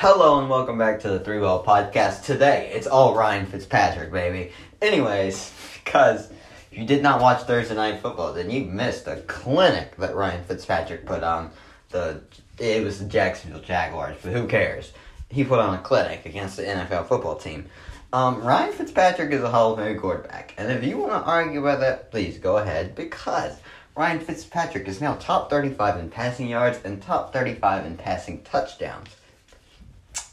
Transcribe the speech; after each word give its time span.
Hello 0.00 0.38
and 0.38 0.48
welcome 0.48 0.78
back 0.78 1.00
to 1.00 1.08
the 1.08 1.18
Three 1.18 1.40
Ball 1.40 1.64
Podcast. 1.64 2.22
Today, 2.22 2.70
it's 2.72 2.86
all 2.86 3.16
Ryan 3.16 3.46
Fitzpatrick, 3.46 4.12
baby. 4.12 4.52
Anyways, 4.80 5.52
because 5.84 6.30
if 6.70 6.78
you 6.78 6.86
did 6.86 7.02
not 7.02 7.20
watch 7.20 7.42
Thursday 7.42 7.74
Night 7.74 8.00
Football, 8.00 8.32
then 8.32 8.48
you 8.48 8.64
missed 8.64 9.08
a 9.08 9.16
clinic 9.22 9.96
that 9.96 10.14
Ryan 10.14 10.44
Fitzpatrick 10.44 11.04
put 11.04 11.24
on. 11.24 11.50
The 11.88 12.22
It 12.60 12.84
was 12.84 13.00
the 13.00 13.06
Jacksonville 13.06 13.60
Jaguars, 13.60 14.16
but 14.22 14.32
who 14.32 14.46
cares? 14.46 14.92
He 15.30 15.42
put 15.42 15.58
on 15.58 15.74
a 15.74 15.82
clinic 15.82 16.24
against 16.26 16.58
the 16.58 16.62
NFL 16.62 17.08
football 17.08 17.34
team. 17.34 17.66
Um, 18.12 18.40
Ryan 18.40 18.72
Fitzpatrick 18.72 19.32
is 19.32 19.42
a 19.42 19.50
Hall 19.50 19.72
of 19.72 19.80
Fame 19.80 19.98
quarterback, 19.98 20.54
and 20.58 20.70
if 20.70 20.84
you 20.84 20.98
want 20.98 21.10
to 21.10 21.28
argue 21.28 21.58
about 21.58 21.80
that, 21.80 22.12
please 22.12 22.38
go 22.38 22.58
ahead, 22.58 22.94
because 22.94 23.56
Ryan 23.96 24.20
Fitzpatrick 24.20 24.86
is 24.86 25.00
now 25.00 25.16
top 25.16 25.50
35 25.50 25.98
in 25.98 26.08
passing 26.08 26.46
yards 26.46 26.78
and 26.84 27.02
top 27.02 27.32
35 27.32 27.84
in 27.84 27.96
passing 27.96 28.42
touchdowns. 28.42 29.08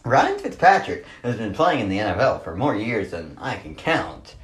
Ryan 0.06 0.38
Fitzpatrick 0.38 1.04
has 1.23 1.36
been 1.36 1.52
playing 1.52 1.80
in 1.80 1.90
the 1.90 1.98
NFL 1.98 2.44
for 2.44 2.55
more 2.55 2.76
years 2.76 3.09
than 3.09 3.36
I 3.41 3.55
can 3.55 3.73
count, 3.73 4.36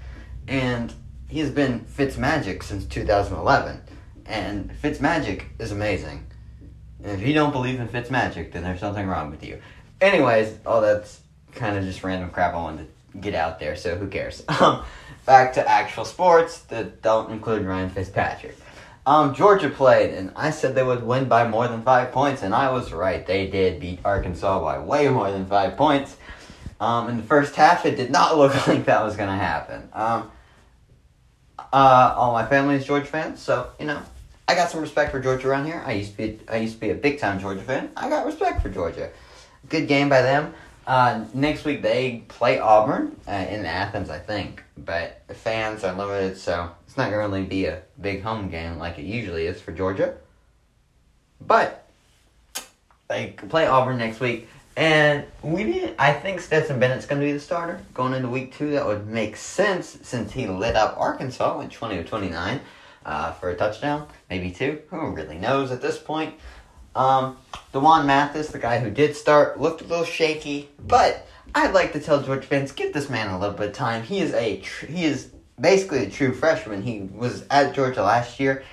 and 0.48 0.92
he 1.30 1.40
has 1.40 1.52
been 1.52 1.82
Fitzmagic 1.82 2.64
since 2.64 2.84
2011. 2.86 3.80
And 4.26 4.72
Fitzmagic 4.82 5.44
is 5.60 5.72
amazing. 5.72 6.26
And 7.04 7.12
if 7.12 7.28
you 7.28 7.36
don't 7.36 7.52
believe 7.52 7.80
in 7.80 7.88
Fitzmagic, 7.88 8.52
then 8.52 8.64
there's 8.64 8.80
something 8.80 9.06
wrong 9.06 9.30
with 9.30 9.44
you. 9.44 9.62
Anyways, 10.02 10.58
all 10.66 10.82
that's 10.82 11.22
kind 11.54 11.78
of 11.78 11.84
just 11.84 12.04
random 12.04 12.32
crap 12.32 12.56
I 12.56 12.58
wanted 12.58 12.88
to 13.12 13.18
get 13.20 13.36
out 13.36 13.60
there, 13.60 13.76
so 13.76 13.96
who 13.96 14.08
cares? 14.08 14.44
Um, 14.62 14.84
back 15.28 15.54
to 15.54 15.70
actual 15.70 16.06
sports 16.06 16.62
that 16.64 17.04
don't 17.04 17.32
include 17.32 17.66
Ryan 17.66 17.92
Fitzpatrick. 17.92 18.58
Um, 19.06 19.34
Georgia 19.34 19.70
played, 19.70 20.14
and 20.14 20.32
I 20.36 20.52
said 20.52 20.76
they 20.76 20.84
would 20.84 21.04
win 21.04 21.26
by 21.26 21.48
more 21.48 21.68
than 21.68 21.82
five 21.82 22.12
points, 22.12 22.44
and 22.44 22.54
I 22.54 22.72
was 22.72 22.94
right. 22.94 23.26
They 23.26 23.48
did 23.48 23.80
beat 23.80 24.00
Arkansas 24.06 24.62
by 24.62 24.78
way 24.78 25.10
more 25.10 25.32
than 25.32 25.48
five 25.48 25.76
points. 25.76 26.18
Um, 26.80 27.10
in 27.10 27.18
the 27.18 27.24
first 27.24 27.56
half, 27.56 27.86
it 27.86 27.96
did 27.96 28.12
not 28.12 28.38
look 28.40 28.68
like 28.68 28.86
that 28.86 29.04
was 29.04 29.16
going 29.16 29.30
to 29.30 29.36
happen. 29.36 29.90
Um, 29.94 30.32
uh, 31.74 32.14
all 32.16 32.34
my 32.34 32.46
family 32.46 32.76
is 32.76 32.86
Georgia 32.86 33.06
fans, 33.06 33.40
so 33.40 33.72
you 33.80 33.86
know 33.86 34.02
I 34.48 34.56
got 34.56 34.70
some 34.70 34.82
respect 34.82 35.12
for 35.12 35.20
Georgia 35.20 35.48
around 35.48 35.66
here. 35.66 35.82
I 35.86 35.94
used 35.94 36.12
to 36.12 36.18
be 36.18 36.40
I 36.50 36.58
used 36.58 36.76
to 36.76 36.80
be 36.80 36.90
a 36.90 36.96
big 36.96 37.20
time 37.20 37.40
Georgia 37.40 37.62
fan. 37.62 37.90
I 37.96 38.10
got 38.10 38.26
respect 38.26 38.62
for 38.62 38.70
Georgia. 38.70 39.12
Good 39.70 39.88
game 39.88 40.10
by 40.10 40.22
them. 40.22 40.54
Uh, 40.86 41.24
next 41.34 41.64
week 41.64 41.82
they 41.82 42.24
play 42.28 42.60
Auburn 42.60 43.16
uh, 43.28 43.32
in 43.32 43.66
Athens, 43.66 44.10
I 44.10 44.20
think, 44.20 44.64
but 44.78 45.22
fans 45.30 45.84
are 45.84 45.94
limited, 45.94 46.38
so 46.38 46.72
it's 46.92 46.98
not 46.98 47.10
going 47.10 47.24
to 47.24 47.26
really 47.30 47.48
be 47.48 47.68
a 47.68 47.84
big 48.02 48.22
home 48.22 48.50
game 48.50 48.78
like 48.78 49.00
it 49.00 49.06
usually 49.06 49.46
is 49.46 49.62
for 49.62 49.72
Georgia. 49.72 50.14
But 51.40 51.88
they 53.08 53.28
play 53.48 53.66
Auburn 53.66 53.98
next 53.98 54.20
week, 54.20 54.50
and 54.76 55.24
we 55.42 55.64
did. 55.64 55.96
I 55.98 56.12
think 56.12 56.42
Stetson 56.42 56.82
Bennett's 56.82 57.06
going 57.06 57.22
to 57.22 57.26
be 57.26 57.32
the 57.32 57.40
starter 57.40 57.80
going 57.94 58.14
into 58.14 58.28
week 58.28 58.54
two. 58.54 58.72
That 58.72 58.86
would 58.86 59.08
make 59.08 59.38
sense 59.38 60.00
since 60.02 60.34
he 60.34 60.48
lit 60.48 60.76
up 60.76 60.98
Arkansas 61.00 61.58
went 61.58 61.72
twenty 61.72 61.96
to 61.96 62.04
twenty 62.04 62.28
nine 62.28 62.60
uh, 63.06 63.32
for 63.32 63.52
a 63.52 63.56
touchdown, 63.56 64.06
maybe 64.30 64.52
two. 64.52 64.82
Who 64.90 65.12
really 65.12 65.38
knows 65.38 65.72
at 65.72 65.82
this 65.82 65.98
point? 65.98 66.36
Um, 66.94 67.38
D'Wan 67.72 68.06
Mathis, 68.06 68.50
the 68.50 68.60
guy 68.60 68.80
who 68.80 68.92
did 68.92 69.16
start, 69.16 69.62
looked 69.62 69.80
a 69.80 69.86
little 69.86 70.04
shaky, 70.04 70.68
but 70.78 71.26
I'd 71.56 71.74
like 71.74 71.94
to 71.94 72.02
tell 72.02 72.22
George 72.22 72.44
fans, 72.44 72.74
give 72.74 72.92
this 72.92 73.10
man 73.10 73.30
a 73.30 73.40
little 73.40 73.56
bit 73.56 73.70
of 73.70 73.74
time. 73.74 74.04
He 74.04 74.20
is 74.20 74.34
a 74.34 74.60
tr- 74.60 74.88
he 74.88 75.06
is 75.06 75.32
basically 75.60 76.06
a 76.06 76.10
true 76.10 76.34
freshman. 76.34 76.82
He 76.82 77.02
was 77.02 77.46
at 77.50 77.74
Georgia 77.76 78.04
last 78.04 78.40
year, 78.40 78.64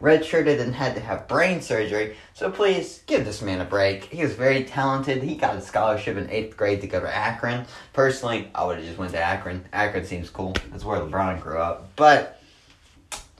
redshirted 0.00 0.60
and 0.60 0.74
had 0.74 0.94
to 0.94 1.00
have 1.00 1.26
brain 1.28 1.60
surgery. 1.60 2.16
So 2.34 2.50
please 2.50 3.02
give 3.06 3.24
this 3.24 3.42
man 3.42 3.60
a 3.60 3.64
break. 3.64 4.04
He 4.04 4.22
was 4.22 4.34
very 4.34 4.64
talented. 4.64 5.22
He 5.22 5.34
got 5.34 5.56
a 5.56 5.60
scholarship 5.60 6.16
in 6.16 6.30
eighth 6.30 6.56
grade 6.56 6.80
to 6.82 6.86
go 6.86 7.00
to 7.00 7.14
Akron. 7.14 7.66
Personally, 7.92 8.50
I 8.54 8.64
would 8.64 8.76
have 8.76 8.86
just 8.86 8.98
went 8.98 9.12
to 9.12 9.20
Akron. 9.20 9.64
Akron 9.72 10.04
seems 10.04 10.30
cool. 10.30 10.54
That's 10.70 10.84
where 10.84 11.00
LeBron 11.00 11.42
grew 11.42 11.58
up. 11.58 11.88
But 11.96 12.40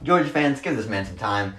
Georgia 0.03 0.29
fans, 0.29 0.61
give 0.61 0.77
this 0.77 0.87
man 0.87 1.07
some 1.07 1.17
time. 1.17 1.55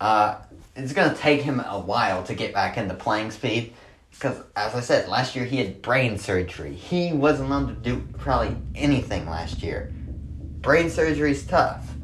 Uh, 0.00 0.36
it's 0.76 0.92
going 0.92 1.10
to 1.10 1.16
take 1.16 1.42
him 1.42 1.60
a 1.60 1.78
while 1.78 2.22
to 2.24 2.34
get 2.34 2.54
back 2.54 2.76
into 2.76 2.94
playing 2.94 3.30
speed. 3.30 3.74
Because, 4.10 4.42
as 4.56 4.74
I 4.74 4.80
said, 4.80 5.08
last 5.08 5.36
year 5.36 5.44
he 5.44 5.58
had 5.58 5.80
brain 5.80 6.18
surgery. 6.18 6.74
He 6.74 7.12
wasn't 7.12 7.50
allowed 7.50 7.68
to 7.68 7.74
do 7.74 8.02
probably 8.18 8.56
anything 8.74 9.26
last 9.26 9.62
year. 9.62 9.92
Brain 10.60 10.90
surgery 10.90 11.32
is 11.32 11.46
tough. 11.46 11.94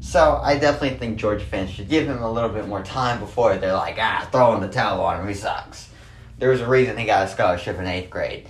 So, 0.00 0.40
I 0.42 0.58
definitely 0.58 0.98
think 0.98 1.18
Georgia 1.18 1.44
fans 1.44 1.70
should 1.70 1.88
give 1.88 2.06
him 2.06 2.22
a 2.22 2.30
little 2.30 2.50
bit 2.50 2.68
more 2.68 2.82
time 2.82 3.18
before 3.20 3.56
they're 3.56 3.72
like, 3.72 3.96
ah, 3.98 4.28
throwing 4.30 4.60
the 4.60 4.68
towel 4.68 5.02
on 5.02 5.20
him, 5.20 5.28
he 5.28 5.34
sucks. 5.34 5.90
There 6.38 6.50
was 6.50 6.60
a 6.60 6.68
reason 6.68 6.96
he 6.96 7.04
got 7.04 7.26
a 7.26 7.30
scholarship 7.30 7.78
in 7.78 7.84
8th 7.84 8.10
grade. 8.10 8.46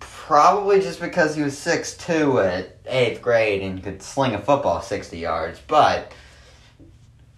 Probably 0.00 0.80
just 0.80 1.00
because 1.00 1.36
he 1.36 1.42
was 1.42 1.54
6'2 1.54 2.44
at 2.44 2.84
8th 2.84 3.20
grade 3.20 3.62
and 3.62 3.82
could 3.82 4.02
sling 4.02 4.34
a 4.34 4.40
football 4.40 4.80
60 4.80 5.18
yards, 5.18 5.60
but 5.66 6.12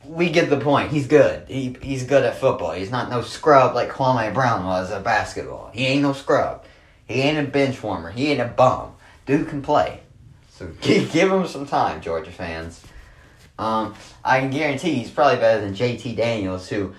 we 0.04 0.30
get 0.30 0.50
the 0.50 0.60
point. 0.60 0.90
He's 0.90 1.06
good. 1.06 1.48
He 1.48 1.76
he's 1.82 2.04
good 2.04 2.24
at 2.24 2.38
football. 2.38 2.72
He's 2.72 2.90
not 2.90 3.10
no 3.10 3.22
scrub 3.22 3.74
like 3.74 3.90
Kwame 3.90 4.32
Brown 4.32 4.64
was 4.64 4.90
at 4.90 5.02
basketball. 5.02 5.70
He 5.74 5.86
ain't 5.86 6.02
no 6.02 6.12
scrub. 6.12 6.64
He 7.06 7.20
ain't 7.20 7.38
a 7.38 7.50
bench 7.50 7.82
warmer. 7.82 8.10
He 8.10 8.28
ain't 8.28 8.40
a 8.40 8.46
bum. 8.46 8.92
Dude 9.26 9.48
can 9.48 9.62
play. 9.62 10.00
So 10.56 10.66
give, 10.80 11.12
give 11.12 11.30
him 11.30 11.46
some 11.46 11.66
time, 11.66 12.00
Georgia 12.00 12.30
fans. 12.30 12.82
Um, 13.58 13.94
I 14.24 14.40
can 14.40 14.50
guarantee 14.50 14.94
he's 14.94 15.10
probably 15.10 15.38
better 15.38 15.60
than 15.60 15.74
JT 15.74 16.16
Daniels, 16.16 16.68
who 16.68 16.94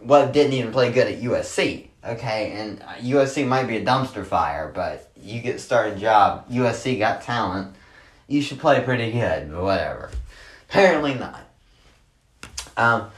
well 0.00 0.30
didn't 0.30 0.52
even 0.54 0.72
play 0.72 0.92
good 0.92 1.08
at 1.08 1.20
USC. 1.20 1.88
Okay, 2.04 2.52
and 2.52 2.80
USC 2.80 3.46
might 3.46 3.68
be 3.68 3.76
a 3.76 3.84
dumpster 3.84 4.26
fire, 4.26 4.72
but 4.74 5.12
you 5.20 5.40
get 5.40 5.60
started 5.60 5.98
job. 5.98 6.50
USC 6.50 6.98
got 6.98 7.22
talent. 7.22 7.76
You 8.26 8.42
should 8.42 8.58
play 8.58 8.80
pretty 8.80 9.12
good, 9.12 9.52
but 9.52 9.62
whatever. 9.62 10.10
Apparently 10.68 11.14
not. 11.14 11.44
Um, 12.76 13.10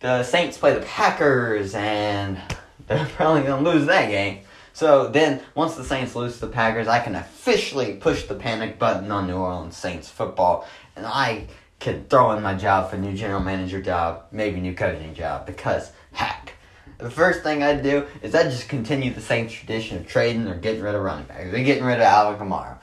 the 0.00 0.22
Saints 0.24 0.58
play 0.58 0.74
the 0.74 0.84
Packers, 0.84 1.74
and 1.74 2.38
they're 2.86 3.06
probably 3.06 3.42
going 3.42 3.64
to 3.64 3.70
lose 3.70 3.86
that 3.86 4.10
game. 4.10 4.40
So 4.78 5.08
then, 5.08 5.40
once 5.56 5.74
the 5.74 5.82
Saints 5.82 6.14
lose 6.14 6.34
to 6.34 6.46
the 6.46 6.52
Packers, 6.52 6.86
I 6.86 7.00
can 7.00 7.16
officially 7.16 7.94
push 7.94 8.26
the 8.26 8.36
panic 8.36 8.78
button 8.78 9.10
on 9.10 9.26
New 9.26 9.34
Orleans 9.34 9.76
Saints 9.76 10.08
football, 10.08 10.68
and 10.94 11.04
I 11.04 11.48
can 11.80 12.04
throw 12.04 12.30
in 12.30 12.44
my 12.44 12.54
job 12.54 12.88
for 12.88 12.96
new 12.96 13.12
general 13.12 13.40
manager 13.40 13.82
job, 13.82 14.26
maybe 14.30 14.60
new 14.60 14.76
coaching 14.76 15.14
job, 15.14 15.46
because 15.46 15.90
heck, 16.12 16.52
the 16.98 17.10
first 17.10 17.42
thing 17.42 17.64
I'd 17.64 17.82
do 17.82 18.06
is 18.22 18.36
I'd 18.36 18.52
just 18.52 18.68
continue 18.68 19.12
the 19.12 19.20
same 19.20 19.48
tradition 19.48 19.96
of 19.96 20.06
trading 20.06 20.46
or 20.46 20.54
getting 20.54 20.82
rid 20.82 20.94
of 20.94 21.02
running 21.02 21.26
backs. 21.26 21.50
We're 21.50 21.64
getting 21.64 21.82
rid 21.82 21.96
of 21.96 22.02
Alvin 22.02 22.46
Kamara. 22.46 22.78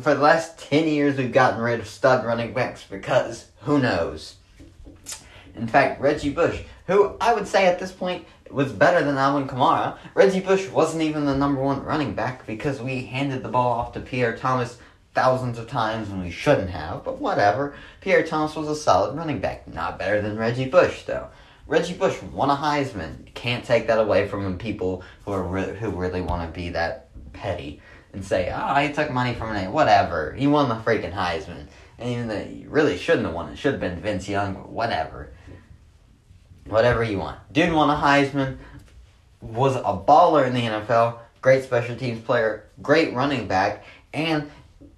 For 0.00 0.14
the 0.14 0.22
last 0.22 0.56
10 0.60 0.86
years, 0.86 1.18
we've 1.18 1.32
gotten 1.32 1.60
rid 1.60 1.80
of 1.80 1.88
stud 1.88 2.24
running 2.24 2.54
backs 2.54 2.86
because 2.88 3.46
who 3.62 3.80
knows? 3.80 4.36
In 5.56 5.66
fact, 5.66 6.00
Reggie 6.00 6.30
Bush, 6.30 6.62
who 6.86 7.16
I 7.20 7.34
would 7.34 7.48
say 7.48 7.66
at 7.66 7.80
this 7.80 7.90
point 7.90 8.24
was 8.50 8.72
better 8.72 9.04
than 9.04 9.16
Alvin 9.16 9.48
Kamara, 9.48 9.98
Reggie 10.14 10.40
Bush 10.40 10.68
wasn't 10.68 11.02
even 11.02 11.24
the 11.24 11.36
number 11.36 11.62
one 11.62 11.84
running 11.84 12.14
back 12.14 12.46
because 12.46 12.80
we 12.80 13.04
handed 13.04 13.42
the 13.42 13.48
ball 13.48 13.72
off 13.72 13.92
to 13.92 14.00
Pierre 14.00 14.36
Thomas 14.36 14.78
thousands 15.14 15.58
of 15.58 15.68
times 15.68 16.08
when 16.08 16.22
we 16.22 16.30
shouldn't 16.30 16.70
have, 16.70 17.04
but 17.04 17.18
whatever. 17.18 17.74
Pierre 18.00 18.24
Thomas 18.24 18.54
was 18.54 18.68
a 18.68 18.76
solid 18.76 19.16
running 19.16 19.40
back. 19.40 19.66
Not 19.66 19.98
better 19.98 20.20
than 20.20 20.38
Reggie 20.38 20.68
Bush, 20.68 21.02
though. 21.02 21.28
Reggie 21.66 21.94
Bush 21.94 22.20
won 22.22 22.50
a 22.50 22.56
Heisman. 22.56 23.32
Can't 23.34 23.64
take 23.64 23.86
that 23.86 23.98
away 23.98 24.26
from 24.26 24.58
people 24.58 25.02
who 25.24 25.32
are 25.32 25.42
re- 25.42 25.76
who 25.76 25.90
really 25.90 26.20
want 26.20 26.42
to 26.42 26.60
be 26.60 26.70
that 26.70 27.08
petty 27.32 27.80
and 28.12 28.24
say, 28.24 28.52
"Oh, 28.52 28.74
he 28.74 28.92
took 28.92 29.10
money 29.10 29.34
from 29.34 29.54
an 29.54 29.72
whatever." 29.72 30.32
He 30.32 30.48
won 30.48 30.68
the 30.68 30.74
freaking 30.74 31.12
Heisman, 31.12 31.66
and 31.98 32.10
even 32.10 32.28
though 32.28 32.40
he 32.40 32.66
really 32.68 32.98
shouldn't 32.98 33.26
have 33.26 33.34
won 33.34 33.50
it, 33.50 33.56
should 33.56 33.72
have 33.72 33.80
been 33.80 34.00
Vince 34.00 34.28
Young, 34.28 34.54
but 34.54 34.68
whatever. 34.68 35.32
Whatever 36.70 37.02
you 37.02 37.18
want. 37.18 37.38
Dude 37.52 37.72
won 37.72 37.90
a 37.90 37.96
Heisman, 37.96 38.58
was 39.40 39.76
a 39.76 39.80
baller 39.82 40.46
in 40.46 40.54
the 40.54 40.62
NFL, 40.62 41.18
great 41.42 41.64
special 41.64 41.96
teams 41.96 42.20
player, 42.20 42.64
great 42.82 43.14
running 43.14 43.48
back, 43.48 43.84
and 44.12 44.50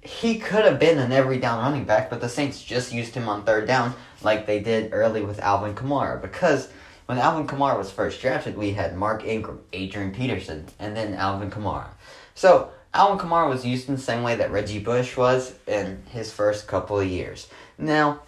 he 0.03 0.39
could 0.39 0.65
have 0.65 0.81
been 0.81 0.99
an 0.99 1.13
every 1.13 1.39
down 1.39 1.63
running 1.63 1.85
back, 1.85 2.11
but 2.11 2.21
the 2.21 2.29
Saints 2.29 2.63
just 2.63 2.93
used 2.93 3.15
him 3.15 3.29
on 3.29 3.45
third 3.45 3.67
down 3.67 3.95
like 4.23 4.47
they 4.47 4.61
did 4.61 4.93
early 4.93 5.23
with 5.23 5.39
Alvin 5.39 5.75
Kamara. 5.75 6.21
Because 6.21 6.69
when 7.07 7.19
Alvin 7.19 7.47
Kamara 7.47 7.79
was 7.79 7.91
first 7.91 8.21
drafted, 8.21 8.57
we 8.57 8.73
had 8.73 8.97
Mark 8.97 9.25
Ingram, 9.25 9.61
Adrian 9.73 10.13
Peterson, 10.13 10.67
and 10.79 10.97
then 10.97 11.15
Alvin 11.15 11.51
Kamara. 11.51 11.91
So 12.35 12.71
Alvin 12.93 13.25
Kamara 13.25 13.49
was 13.49 13.65
used 13.65 13.89
in 13.89 13.95
the 13.95 14.01
same 14.01 14.23
way 14.23 14.35
that 14.35 14.51
Reggie 14.51 14.81
Bush 14.81 15.17
was 15.17 15.55
in 15.69 16.03
his 16.11 16.33
first 16.33 16.67
couple 16.67 16.99
of 16.99 17.07
years. 17.07 17.49
Now, 17.79 18.21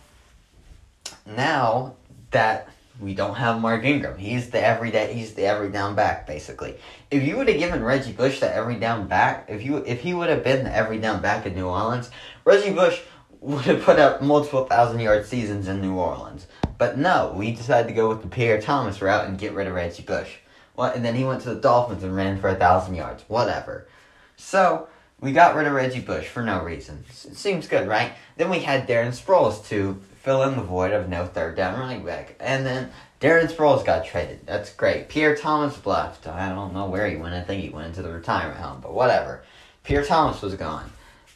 now 1.27 1.97
that 2.31 2.69
we 3.01 3.15
don't 3.15 3.35
have 3.35 3.61
Mark 3.61 3.85
Ingram, 3.85 4.19
he's 4.19 4.51
the 4.51 4.65
everyday 4.65 5.13
he's 5.15 5.35
the 5.35 5.45
every 5.45 5.71
down 5.71 5.95
back 5.95 6.27
basically. 6.27 6.77
If 7.11 7.23
you 7.23 7.37
would 7.37 7.49
have 7.49 7.59
given 7.59 7.83
Reggie 7.83 8.13
Bush 8.13 8.41
the 8.41 8.55
every 8.55 8.77
down 8.77 9.09
back, 9.09 9.47
if 9.49 9.63
you 9.63 9.79
if 9.79 10.01
he 10.01 10.15
would 10.15 10.29
have 10.29 10.45
been 10.45 10.65
the 10.65 10.75
every 10.75 10.99
down 10.99 11.21
back 11.21 11.47
in 11.47 11.55
New 11.55 11.67
Orleans, 11.67 12.11
Reggie 12.45 12.73
Bush 12.73 13.01
would 13.41 13.65
have 13.65 13.83
put 13.83 13.99
up 13.99 14.23
multiple 14.23 14.65
thousand 14.65 15.01
yard 15.01 15.27
seasons 15.27 15.69
in 15.69 15.81
New 15.81 15.95
Orleans. 15.95 16.47
But 16.79 16.99
no, 16.99 17.33
we 17.37 17.53
decided 17.53 17.89
to 17.89 17.95
go 17.95 18.09
with 18.09 18.23
the 18.23 18.29
Pierre 18.29 18.61
Thomas 18.61 19.01
route 19.03 19.27
and 19.27 19.39
get 19.39 19.53
rid 19.53 19.67
of 19.67 19.75
Reggie 19.75 20.03
Bush. 20.03 20.37
What? 20.75 20.97
And 20.97 21.05
then 21.05 21.15
he 21.15 21.25
went 21.25 21.43
to 21.43 21.55
the 21.55 21.61
Dolphins 21.61 22.03
and 22.03 22.17
ran 22.17 22.41
for 22.41 22.49
a 22.49 22.57
thousand 22.57 22.95
yards. 22.95 23.25
Whatever. 23.29 23.87
So 24.37 24.89
we 25.21 25.33
got 25.33 25.55
rid 25.55 25.67
of 25.67 25.73
Reggie 25.73 26.01
Bush 26.01 26.27
for 26.27 26.43
no 26.43 26.63
reason. 26.63 27.05
S- 27.09 27.29
seems 27.33 27.69
good, 27.69 27.87
right? 27.87 28.13
Then 28.37 28.51
we 28.51 28.61
had 28.61 28.89
Darren 28.89 29.09
Sproles 29.09 29.67
to 29.69 30.01
fill 30.25 30.43
in 30.45 30.57
the 30.57 30.63
void 30.63 30.93
of 30.93 31.09
no 31.09 31.27
third 31.27 31.55
down 31.55 31.79
running 31.79 32.03
back, 32.03 32.35
and 32.41 32.65
then 32.65 32.91
Darren 33.21 33.47
Sproles 33.47 33.85
got 33.85 34.07
traded. 34.07 34.47
That's 34.47 34.73
great. 34.73 35.11
Pierre 35.11 35.37
Thomas 35.37 35.85
left. 35.85 36.27
I 36.27 36.49
don't 36.49 36.73
know 36.73 36.87
where 36.87 37.09
he 37.09 37.17
went. 37.17 37.35
I 37.35 37.43
think 37.43 37.63
he 37.63 37.69
went 37.69 37.89
into 37.89 38.03
the 38.03 38.11
retirement 38.11 38.59
home, 38.59 38.81
but 38.81 38.95
whatever. 38.95 39.43
Pierre 39.85 40.05
Thomas 40.05 40.41
was 40.41 40.55
gone. 40.55 40.91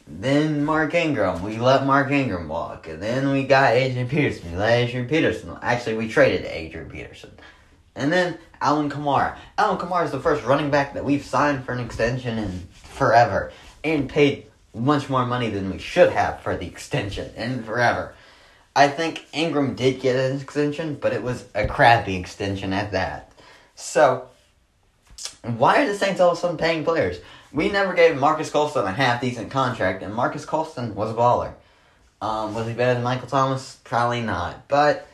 Then 0.07 0.65
Mark 0.65 0.95
Ingram. 0.95 1.43
We 1.43 1.57
let 1.57 1.85
Mark 1.85 2.09
Ingram 2.09 2.47
walk. 2.47 2.87
And 2.87 3.01
then 3.01 3.31
we 3.31 3.43
got 3.43 3.73
Adrian 3.73 4.09
Peterson. 4.09 4.51
We 4.51 4.57
let 4.57 4.79
Adrian 4.79 5.07
Peterson. 5.07 5.55
Actually, 5.61 5.97
we 5.97 6.09
traded 6.09 6.45
Adrian 6.45 6.89
Peterson. 6.89 7.31
And 7.95 8.11
then 8.11 8.39
Alvin 8.59 8.89
Kamara. 8.89 9.37
Alvin 9.57 9.87
Kamara 9.87 10.05
is 10.05 10.11
the 10.11 10.19
first 10.19 10.43
running 10.45 10.71
back 10.71 10.95
that 10.95 11.05
we've 11.05 11.23
signed 11.23 11.63
for 11.63 11.73
an 11.73 11.79
extension 11.79 12.39
in 12.39 12.67
forever. 12.71 13.51
And 13.83 14.09
paid 14.09 14.47
much 14.73 15.09
more 15.09 15.27
money 15.27 15.49
than 15.49 15.71
we 15.71 15.77
should 15.77 16.11
have 16.11 16.41
for 16.41 16.57
the 16.57 16.65
extension 16.65 17.31
in 17.35 17.63
forever. 17.63 18.15
I 18.79 18.87
think 18.87 19.25
Ingram 19.33 19.75
did 19.75 19.99
get 19.99 20.15
an 20.15 20.39
extension, 20.39 20.95
but 20.95 21.11
it 21.11 21.21
was 21.21 21.43
a 21.53 21.67
crappy 21.67 22.15
extension 22.15 22.71
at 22.71 22.93
that. 22.93 23.29
So, 23.75 24.29
why 25.43 25.83
are 25.83 25.85
the 25.85 25.95
Saints 25.95 26.21
all 26.21 26.31
of 26.31 26.37
a 26.37 26.39
sudden 26.39 26.55
paying 26.55 26.85
players? 26.85 27.17
We 27.51 27.67
never 27.67 27.93
gave 27.93 28.17
Marques 28.17 28.49
Colston 28.49 28.85
a 28.85 28.93
half 28.93 29.19
decent 29.19 29.51
contract, 29.51 30.01
and 30.01 30.15
Marques 30.15 30.45
Colston 30.45 30.95
was 30.95 31.11
a 31.11 31.13
baller. 31.13 31.55
Um, 32.21 32.55
was 32.55 32.67
he 32.67 32.73
better 32.73 32.93
than 32.93 33.03
Michael 33.03 33.27
Thomas? 33.27 33.79
Probably 33.83 34.21
not. 34.21 34.69
But 34.69 35.05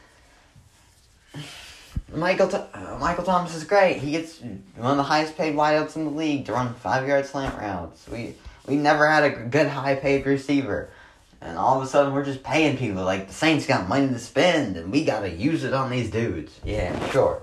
Michael 2.14 2.48
Th- 2.48 2.66
uh, 2.72 3.00
Michael 3.00 3.24
Thomas 3.24 3.56
is 3.56 3.64
great. 3.64 3.98
He 3.98 4.12
gets 4.12 4.42
one 4.76 4.92
of 4.92 4.98
the 4.98 5.02
highest 5.02 5.38
paid 5.38 5.56
wideouts 5.56 5.96
in 5.96 6.06
the 6.06 6.12
league 6.12 6.46
to 6.46 6.54
run 6.54 6.76
five 6.76 7.08
yard 7.08 7.26
slant 7.26 7.58
routes. 7.60 8.08
We 8.08 8.36
we 8.68 8.76
never 8.76 9.10
had 9.10 9.24
a 9.24 9.32
good 9.32 9.70
high 9.70 9.96
paid 9.96 10.28
receiver. 10.28 10.92
And 11.46 11.60
all 11.60 11.80
of 11.80 11.86
a 11.86 11.88
sudden, 11.88 12.12
we're 12.12 12.26
just 12.26 12.42
paying 12.44 12.76
people. 12.76 13.04
Like, 13.04 13.28
the 13.28 13.34
Saints 13.34 13.68
got 13.68 13.88
money 13.88 14.08
to 14.08 14.18
spend, 14.18 14.78
and 14.78 14.92
we 14.92 15.06
got 15.06 15.20
to 15.22 15.30
use 15.30 15.64
it 15.64 15.74
on 15.74 15.92
these 15.92 16.10
dudes. 16.10 16.60
Yeah, 16.66 17.10
sure. 17.12 17.42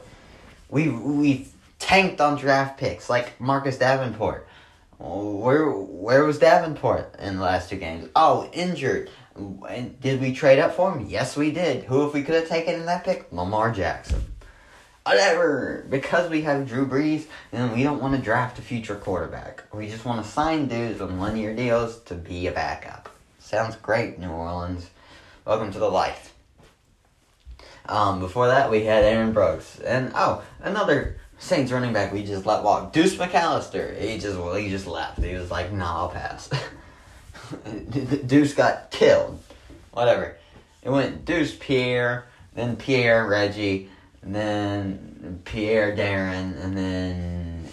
We 0.69 0.89
we 0.89 1.47
tanked 1.79 2.21
on 2.21 2.37
draft 2.37 2.79
picks, 2.79 3.09
like 3.09 3.41
Marcus 3.41 3.79
Davenport. 3.79 4.49
Where 4.99 5.71
where 5.71 6.25
was 6.25 6.39
Davenport 6.39 7.15
in 7.21 7.37
the 7.37 7.43
last 7.43 7.71
two 7.71 7.77
games? 7.77 8.09
Oh, 8.17 8.51
injured. 8.53 9.11
And 9.37 10.01
did 10.01 10.21
we 10.21 10.35
trade 10.35 10.59
up 10.59 10.75
for 10.75 10.93
him? 10.93 11.09
Yes, 11.09 11.37
we 11.37 11.53
did. 11.53 11.85
Who 11.85 12.07
if 12.07 12.13
we 12.13 12.23
could 12.23 12.35
have 12.35 12.49
taken 12.49 12.75
in 12.75 12.87
that 12.87 13.05
pick? 13.05 13.33
Lamar 13.33 13.73
Jackson. 13.73 14.25
Whatever. 15.05 15.87
Because 15.89 16.31
we 16.31 16.43
have 16.43 16.69
Drew 16.69 16.87
Brees, 16.87 17.27
and 17.53 17.73
we 17.73 17.83
don't 17.83 18.01
want 18.01 18.17
to 18.17 18.23
draft 18.23 18.59
a 18.59 18.63
future 18.63 18.97
quarterback. 18.97 19.65
We 19.73 19.89
just 19.89 20.05
want 20.05 20.25
to 20.25 20.31
sign 20.31 20.67
dudes 20.67 21.01
on 21.01 21.19
one 21.19 21.37
year 21.37 21.55
deals 21.55 22.01
to 22.03 22.15
be 22.15 22.47
a 22.47 22.53
backup. 22.53 23.02
Sounds 23.43 23.75
great, 23.77 24.21
New 24.21 24.31
Orleans. 24.31 24.89
Welcome 25.45 25.73
to 25.73 25.79
the 25.81 25.91
life. 25.91 26.33
Um, 27.87 28.21
before 28.21 28.47
that, 28.47 28.71
we 28.71 28.85
had 28.85 29.05
Aaron 29.05 29.33
Brooks, 29.33 29.81
and 29.81 30.13
oh, 30.15 30.45
another 30.61 31.17
Saints 31.39 31.73
running 31.73 31.93
back 31.93 32.13
we 32.13 32.25
just 32.25 32.47
let 32.47 32.63
walk, 32.63 32.93
Deuce 32.93 33.17
McAllister. 33.17 34.01
He 34.01 34.19
just 34.19 34.39
well, 34.39 34.55
he 34.55 34.71
just 34.71 34.87
left. 34.87 35.23
He 35.23 35.35
was 35.35 35.51
like, 35.51 35.73
"Nah, 35.73 36.03
I'll 36.03 36.09
pass." 36.09 36.49
Deuce 38.27 38.55
got 38.55 38.93
killed. 38.93 39.43
Whatever. 39.91 40.37
It 40.83 40.91
went 40.91 41.25
Deuce 41.25 41.55
Pierre, 41.55 42.27
then 42.55 42.77
Pierre 42.77 43.27
Reggie, 43.27 43.91
then 44.23 45.43
Pierre 45.45 45.97
Darren, 45.97 46.63
and 46.63 46.77
then 46.77 47.69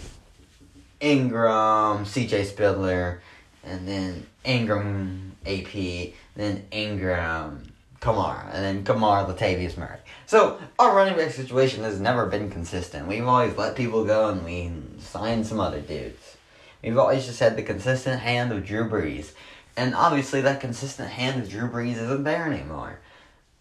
Ingram, 0.98 2.04
C.J. 2.04 2.44
Spiller, 2.44 3.22
and 3.64 3.86
then 3.86 4.26
Ingram 4.44 5.29
AP, 5.46 6.12
then 6.36 6.66
Ingram 6.70 7.72
Kamara, 8.00 8.46
and 8.54 8.64
then 8.64 8.84
Kamara 8.84 9.26
Latavius 9.28 9.76
Murray. 9.76 9.98
So 10.26 10.58
our 10.78 10.96
running 10.96 11.16
back 11.16 11.32
situation 11.32 11.84
has 11.84 12.00
never 12.00 12.26
been 12.26 12.50
consistent. 12.50 13.06
We've 13.06 13.26
always 13.26 13.56
let 13.56 13.76
people 13.76 14.04
go 14.04 14.28
and 14.28 14.44
we 14.44 14.72
signed 14.98 15.46
some 15.46 15.60
other 15.60 15.80
dudes. 15.80 16.36
We've 16.82 16.96
always 16.96 17.26
just 17.26 17.40
had 17.40 17.56
the 17.56 17.62
consistent 17.62 18.20
hand 18.20 18.52
of 18.52 18.64
Drew 18.64 18.88
Brees. 18.88 19.32
And 19.76 19.94
obviously 19.94 20.40
that 20.40 20.60
consistent 20.60 21.10
hand 21.10 21.42
of 21.42 21.50
Drew 21.50 21.68
Brees 21.68 21.96
isn't 21.96 22.24
there 22.24 22.50
anymore. 22.50 23.00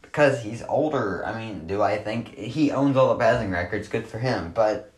Because 0.01 0.41
he's 0.41 0.63
older. 0.63 1.25
I 1.25 1.37
mean, 1.37 1.67
do 1.67 1.81
I 1.81 1.97
think 1.97 2.35
he 2.35 2.71
owns 2.71 2.95
all 2.95 3.09
the 3.09 3.19
passing 3.19 3.51
records? 3.51 3.89
Good 3.89 4.07
for 4.07 4.19
him. 4.19 4.51
But 4.55 4.93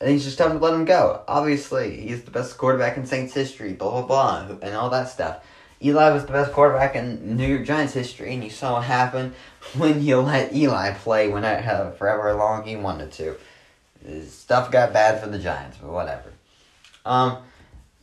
I 0.00 0.04
think 0.04 0.16
it's 0.16 0.24
just 0.24 0.38
time 0.38 0.52
to 0.52 0.58
let 0.58 0.74
him 0.74 0.84
go. 0.84 1.22
Obviously, 1.26 2.00
he's 2.00 2.22
the 2.22 2.30
best 2.30 2.58
quarterback 2.58 2.98
in 2.98 3.06
Saints 3.06 3.32
history, 3.32 3.72
blah, 3.72 4.02
blah, 4.02 4.46
blah, 4.46 4.56
and 4.60 4.74
all 4.74 4.90
that 4.90 5.08
stuff. 5.08 5.42
Eli 5.82 6.10
was 6.10 6.24
the 6.24 6.32
best 6.32 6.52
quarterback 6.52 6.96
in 6.96 7.36
New 7.36 7.46
York 7.46 7.66
Giants 7.66 7.94
history, 7.94 8.34
and 8.34 8.44
you 8.44 8.50
saw 8.50 8.74
what 8.74 8.84
happened 8.84 9.34
when 9.76 10.02
you 10.02 10.20
let 10.20 10.54
Eli 10.54 10.92
play 10.94 11.28
when 11.28 11.44
it, 11.44 11.66
uh, 11.66 11.90
forever 11.92 12.32
long 12.34 12.64
he 12.64 12.76
wanted 12.76 13.12
to. 13.12 13.36
Stuff 14.28 14.70
got 14.70 14.92
bad 14.92 15.20
for 15.20 15.28
the 15.28 15.38
Giants, 15.38 15.78
but 15.80 15.90
whatever. 15.90 16.32
Um, 17.04 17.38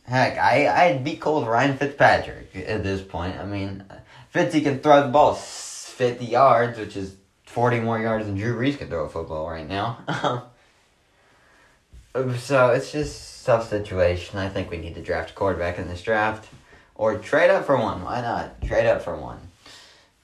heck, 0.04 0.36
I 0.36 0.66
I'd 0.68 1.04
be 1.04 1.16
cold 1.16 1.46
Ryan 1.46 1.78
Fitzpatrick 1.78 2.54
at 2.54 2.82
this 2.82 3.00
point. 3.00 3.36
I 3.36 3.46
mean, 3.46 3.84
Fitzy 4.34 4.62
can 4.62 4.80
throw 4.80 5.02
the 5.02 5.08
ball 5.08 5.34
fifty 5.34 6.26
yards, 6.26 6.78
which 6.78 6.96
is 6.96 7.16
forty 7.46 7.80
more 7.80 7.98
yards 7.98 8.26
than 8.26 8.36
Drew 8.36 8.54
Brees 8.54 8.76
can 8.76 8.88
throw 8.88 9.06
a 9.06 9.08
football 9.08 9.48
right 9.48 9.66
now. 9.66 10.44
so 12.36 12.70
it's 12.70 12.92
just 12.92 13.44
tough 13.44 13.68
situation. 13.68 14.38
I 14.38 14.48
think 14.48 14.70
we 14.70 14.78
need 14.78 14.94
to 14.94 15.02
draft 15.02 15.30
a 15.30 15.34
quarterback 15.34 15.78
in 15.78 15.88
this 15.88 16.02
draft. 16.02 16.48
Or 16.94 17.18
trade 17.18 17.50
up 17.50 17.66
for 17.66 17.76
one. 17.76 18.04
Why 18.04 18.20
not? 18.20 18.62
Trade 18.62 18.86
up 18.86 19.02
for 19.02 19.16
one. 19.16 19.40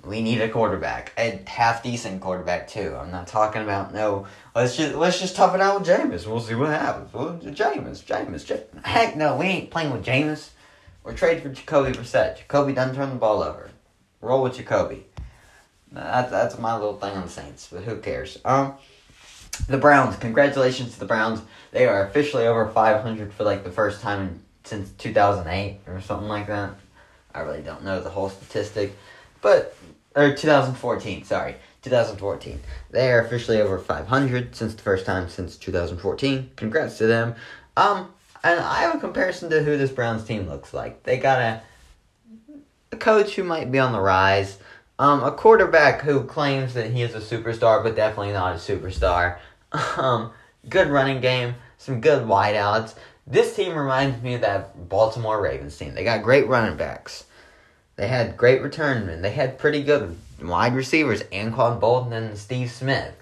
We 0.04 0.22
need 0.22 0.40
a 0.40 0.48
quarterback. 0.48 1.12
A 1.18 1.42
half 1.46 1.82
decent 1.82 2.20
quarterback 2.20 2.68
too. 2.68 2.96
I'm 2.96 3.10
not 3.10 3.26
talking 3.26 3.62
about 3.62 3.92
no 3.92 4.26
let's 4.54 4.76
just 4.76 4.94
let's 4.94 5.20
just 5.20 5.36
tough 5.36 5.54
it 5.54 5.60
out 5.60 5.80
with 5.80 5.88
Jameis. 5.88 6.26
We'll 6.26 6.40
see 6.40 6.54
what 6.54 6.70
happens. 6.70 7.12
Well, 7.12 7.38
Jameis, 7.42 8.02
Jameis, 8.02 8.44
Jameis. 8.44 8.84
Heck 8.84 9.16
no, 9.16 9.36
we 9.36 9.46
ain't 9.46 9.70
playing 9.70 9.92
with 9.92 10.04
Jameis. 10.04 10.50
We're 11.04 11.14
trading 11.14 11.42
for 11.42 11.50
Jacoby 11.50 11.92
Brissett. 11.92 12.38
Jacoby 12.38 12.72
doesn't 12.72 12.94
turn 12.94 13.10
the 13.10 13.16
ball 13.16 13.42
over. 13.42 13.70
Roll 14.20 14.42
with 14.42 14.56
Jacoby. 14.56 15.06
That's 15.92 16.30
that's 16.30 16.58
my 16.58 16.74
little 16.74 16.96
thing 16.96 17.16
on 17.16 17.24
the 17.24 17.28
Saints, 17.28 17.68
but 17.70 17.82
who 17.82 17.98
cares? 17.98 18.38
Um 18.44 18.74
the 19.66 19.78
Browns, 19.78 20.16
congratulations 20.16 20.94
to 20.94 21.00
the 21.00 21.06
Browns. 21.06 21.40
They 21.72 21.86
are 21.86 22.06
officially 22.06 22.46
over 22.46 22.68
500 22.68 23.32
for 23.32 23.44
like 23.44 23.64
the 23.64 23.70
first 23.70 24.00
time 24.00 24.20
in 24.20 24.40
since 24.64 24.90
2008 24.92 25.80
or 25.86 26.00
something 26.00 26.28
like 26.28 26.46
that. 26.46 26.74
I 27.34 27.40
really 27.40 27.62
don't 27.62 27.84
know 27.84 28.00
the 28.00 28.10
whole 28.10 28.28
statistic, 28.28 28.96
but 29.40 29.76
or 30.16 30.34
2014, 30.34 31.24
sorry, 31.24 31.56
2014. 31.82 32.60
They 32.90 33.12
are 33.12 33.24
officially 33.24 33.60
over 33.60 33.78
500 33.78 34.54
since 34.54 34.74
the 34.74 34.82
first 34.82 35.06
time 35.06 35.28
since 35.28 35.56
2014. 35.56 36.50
Congrats 36.56 36.98
to 36.98 37.06
them. 37.06 37.34
Um, 37.76 38.12
and 38.42 38.58
I 38.58 38.82
have 38.82 38.96
a 38.96 38.98
comparison 38.98 39.50
to 39.50 39.62
who 39.62 39.76
this 39.76 39.90
Browns 39.90 40.24
team 40.24 40.48
looks 40.48 40.74
like. 40.74 41.02
They 41.04 41.18
got 41.18 41.40
a 41.40 41.62
a 42.92 42.96
coach 42.96 43.36
who 43.36 43.44
might 43.44 43.70
be 43.70 43.78
on 43.78 43.92
the 43.92 44.00
rise. 44.00 44.58
Um, 44.98 45.22
a 45.22 45.32
quarterback 45.32 46.02
who 46.02 46.24
claims 46.24 46.74
that 46.74 46.90
he 46.90 47.02
is 47.02 47.14
a 47.14 47.20
superstar, 47.20 47.82
but 47.82 47.94
definitely 47.94 48.32
not 48.32 48.54
a 48.54 48.58
superstar. 48.58 49.38
Um, 49.96 50.32
good 50.68 50.88
running 50.88 51.20
game, 51.20 51.54
some 51.78 52.00
good 52.00 52.26
wideouts. 52.26 52.94
This 53.26 53.54
team 53.54 53.76
reminds 53.76 54.22
me 54.22 54.34
of 54.34 54.40
that 54.40 54.88
Baltimore 54.88 55.40
Ravens 55.40 55.76
team. 55.76 55.94
They 55.94 56.04
got 56.04 56.22
great 56.22 56.48
running 56.48 56.76
backs. 56.76 57.24
They 57.96 58.08
had 58.08 58.36
great 58.36 58.62
returnmen. 58.62 59.22
They 59.22 59.30
had 59.30 59.58
pretty 59.58 59.82
good 59.82 60.16
wide 60.42 60.74
receivers, 60.74 61.22
Anquan 61.24 61.80
Boldin 61.80 62.12
and 62.12 62.38
Steve 62.38 62.70
Smith. 62.70 63.14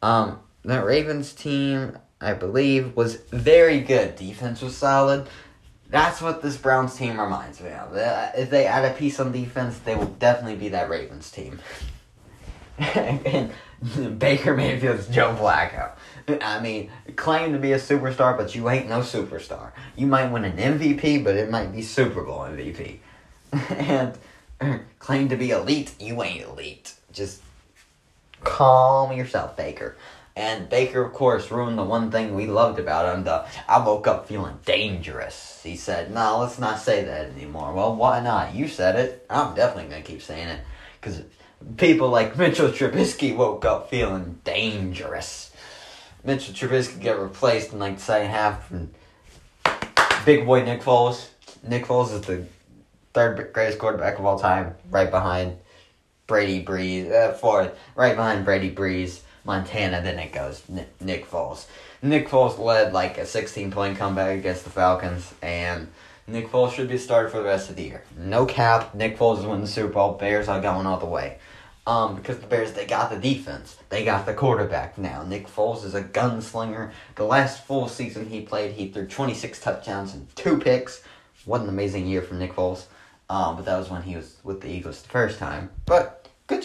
Um, 0.00 0.38
that 0.64 0.84
Ravens 0.84 1.32
team, 1.32 1.98
I 2.20 2.32
believe, 2.32 2.96
was 2.96 3.16
very 3.32 3.80
good. 3.80 4.16
Defense 4.16 4.62
was 4.62 4.76
solid. 4.76 5.28
That's 5.90 6.20
what 6.20 6.42
this 6.42 6.56
Browns 6.56 6.96
team 6.96 7.18
reminds 7.18 7.60
me 7.60 7.70
of. 7.70 7.90
If 8.36 8.50
they 8.50 8.66
add 8.66 8.84
a 8.84 8.94
piece 8.94 9.18
on 9.18 9.32
defense, 9.32 9.78
they 9.78 9.96
will 9.96 10.06
definitely 10.06 10.56
be 10.56 10.68
that 10.68 10.90
Ravens 10.90 11.30
team. 11.30 11.58
and 13.82 14.18
Baker 14.18 14.56
Mayfield's 14.56 15.08
Joe 15.08 15.36
Flacco. 15.38 15.92
I 16.42 16.60
mean, 16.60 16.90
claim 17.16 17.52
to 17.52 17.58
be 17.58 17.72
a 17.72 17.78
superstar, 17.78 18.36
but 18.36 18.54
you 18.54 18.68
ain't 18.68 18.88
no 18.88 19.00
superstar. 19.00 19.72
You 19.96 20.06
might 20.06 20.30
win 20.30 20.44
an 20.44 20.56
MVP, 20.56 21.24
but 21.24 21.36
it 21.36 21.50
might 21.50 21.72
be 21.72 21.82
Super 21.82 22.22
Bowl 22.22 22.40
MVP. 22.40 22.98
and 23.70 24.18
claim 24.98 25.28
to 25.30 25.36
be 25.36 25.50
elite, 25.50 25.94
you 25.98 26.22
ain't 26.22 26.44
elite. 26.44 26.94
Just 27.12 27.42
calm 28.44 29.16
yourself, 29.16 29.56
Baker. 29.56 29.96
And 30.36 30.68
Baker, 30.68 31.02
of 31.02 31.12
course, 31.12 31.50
ruined 31.50 31.78
the 31.78 31.82
one 31.82 32.12
thing 32.12 32.36
we 32.36 32.46
loved 32.46 32.78
about 32.78 33.12
him. 33.12 33.24
The 33.24 33.44
I 33.66 33.84
woke 33.84 34.06
up 34.06 34.28
feeling 34.28 34.58
dangerous. 34.64 35.60
He 35.64 35.74
said, 35.74 36.14
"No, 36.14 36.38
let's 36.38 36.60
not 36.60 36.78
say 36.78 37.02
that 37.02 37.30
anymore." 37.30 37.72
Well, 37.72 37.96
why 37.96 38.20
not? 38.20 38.54
You 38.54 38.68
said 38.68 38.94
it. 38.94 39.26
I'm 39.28 39.56
definitely 39.56 39.90
gonna 39.90 40.02
keep 40.02 40.22
saying 40.22 40.46
it 40.46 40.60
because 41.00 41.22
people 41.76 42.08
like 42.08 42.36
Mitchell 42.36 42.68
Trubisky 42.68 43.34
woke 43.34 43.64
up 43.64 43.90
feeling 43.90 44.40
dangerous. 44.44 45.52
Mitchell 46.24 46.54
Trubisky 46.54 47.00
get 47.00 47.18
replaced 47.18 47.72
in 47.72 47.78
like 47.78 47.96
the 47.96 48.02
second 48.02 48.30
half 48.30 48.68
from 48.68 48.90
big 50.24 50.46
boy 50.46 50.64
Nick 50.64 50.82
Foles. 50.82 51.28
Nick 51.62 51.86
Foles 51.86 52.12
is 52.12 52.20
the 52.22 52.44
third 53.14 53.52
greatest 53.52 53.78
quarterback 53.78 54.18
of 54.18 54.24
all 54.24 54.38
time, 54.38 54.74
right 54.90 55.10
behind 55.10 55.56
Brady 56.26 56.64
Brees, 56.64 57.10
uh, 57.10 57.32
fourth, 57.32 57.76
right 57.94 58.14
behind 58.14 58.44
Brady 58.44 58.70
Brees, 58.70 59.20
Montana. 59.44 60.02
Then 60.02 60.18
it 60.18 60.32
goes 60.32 60.62
Nick, 60.68 61.00
Nick 61.00 61.30
Foles. 61.30 61.66
Nick 62.02 62.28
Foles 62.28 62.58
led 62.58 62.92
like 62.92 63.18
a 63.18 63.26
16 63.26 63.70
point 63.70 63.98
comeback 63.98 64.38
against 64.38 64.64
the 64.64 64.70
Falcons, 64.70 65.34
and 65.42 65.88
Nick 66.28 66.50
Foles 66.50 66.72
should 66.72 66.88
be 66.88 66.96
a 66.96 66.98
starter 66.98 67.30
for 67.30 67.38
the 67.38 67.44
rest 67.44 67.70
of 67.70 67.76
the 67.76 67.82
year. 67.82 68.04
No 68.16 68.44
cap. 68.44 68.94
Nick 68.94 69.16
Foles 69.16 69.38
is 69.38 69.46
winning 69.46 69.62
the 69.62 69.66
Super 69.66 69.94
Bowl. 69.94 70.12
Bears 70.12 70.46
are 70.46 70.60
going 70.60 70.86
all 70.86 70.98
the 70.98 71.06
way. 71.06 71.38
Um, 71.86 72.16
because 72.16 72.38
the 72.38 72.46
Bears 72.46 72.72
they 72.72 72.84
got 72.84 73.08
the 73.08 73.16
defense, 73.16 73.78
they 73.88 74.04
got 74.04 74.26
the 74.26 74.34
quarterback 74.34 74.98
now. 74.98 75.22
Nick 75.22 75.48
Foles 75.48 75.84
is 75.86 75.94
a 75.94 76.02
gunslinger. 76.02 76.92
The 77.14 77.24
last 77.24 77.64
full 77.64 77.88
season 77.88 78.28
he 78.28 78.42
played, 78.42 78.72
he 78.72 78.88
threw 78.88 79.06
26 79.06 79.58
touchdowns 79.58 80.12
and 80.12 80.28
two 80.36 80.58
picks. 80.58 81.02
What 81.46 81.62
an 81.62 81.68
amazing 81.70 82.06
year 82.06 82.20
from 82.20 82.40
Nick 82.40 82.52
Foles. 82.52 82.84
Um, 83.30 83.56
but 83.56 83.64
that 83.64 83.78
was 83.78 83.88
when 83.88 84.02
he 84.02 84.16
was 84.16 84.36
with 84.44 84.60
the 84.60 84.68
Eagles 84.68 85.00
the 85.00 85.08
first 85.08 85.38
time. 85.38 85.70
But 85.86 86.28
good, 86.46 86.64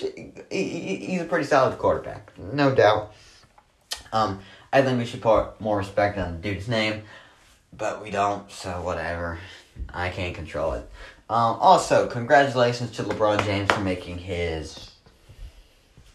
he, 0.51 0.95
he's 0.97 1.21
a 1.21 1.25
pretty 1.25 1.45
solid 1.45 1.77
quarterback, 1.77 2.37
no 2.37 2.75
doubt. 2.75 3.13
Um, 4.11 4.39
I 4.73 4.81
think 4.81 4.99
we 4.99 5.05
should 5.05 5.21
put 5.21 5.59
more 5.61 5.77
respect 5.77 6.17
on 6.17 6.33
the 6.33 6.37
dude's 6.39 6.67
name, 6.67 7.03
but 7.77 8.01
we 8.03 8.11
don't. 8.11 8.49
So 8.51 8.81
whatever. 8.81 9.39
I 9.93 10.09
can't 10.09 10.35
control 10.35 10.73
it. 10.73 10.89
Um, 11.29 11.57
also, 11.59 12.07
congratulations 12.07 12.91
to 12.91 13.03
LeBron 13.03 13.43
James 13.45 13.71
for 13.71 13.81
making 13.81 14.19
his 14.19 14.91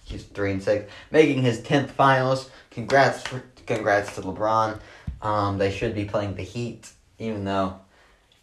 he's 0.04 0.24
three 0.24 0.52
and 0.52 0.62
six, 0.62 0.90
making 1.10 1.42
his 1.42 1.60
tenth 1.62 1.90
finals. 1.90 2.50
Congrats, 2.70 3.22
for, 3.22 3.42
congrats 3.66 4.14
to 4.14 4.22
LeBron. 4.22 4.78
Um, 5.22 5.58
they 5.58 5.70
should 5.70 5.94
be 5.94 6.04
playing 6.04 6.34
the 6.34 6.42
Heat, 6.42 6.90
even 7.18 7.44
though 7.44 7.78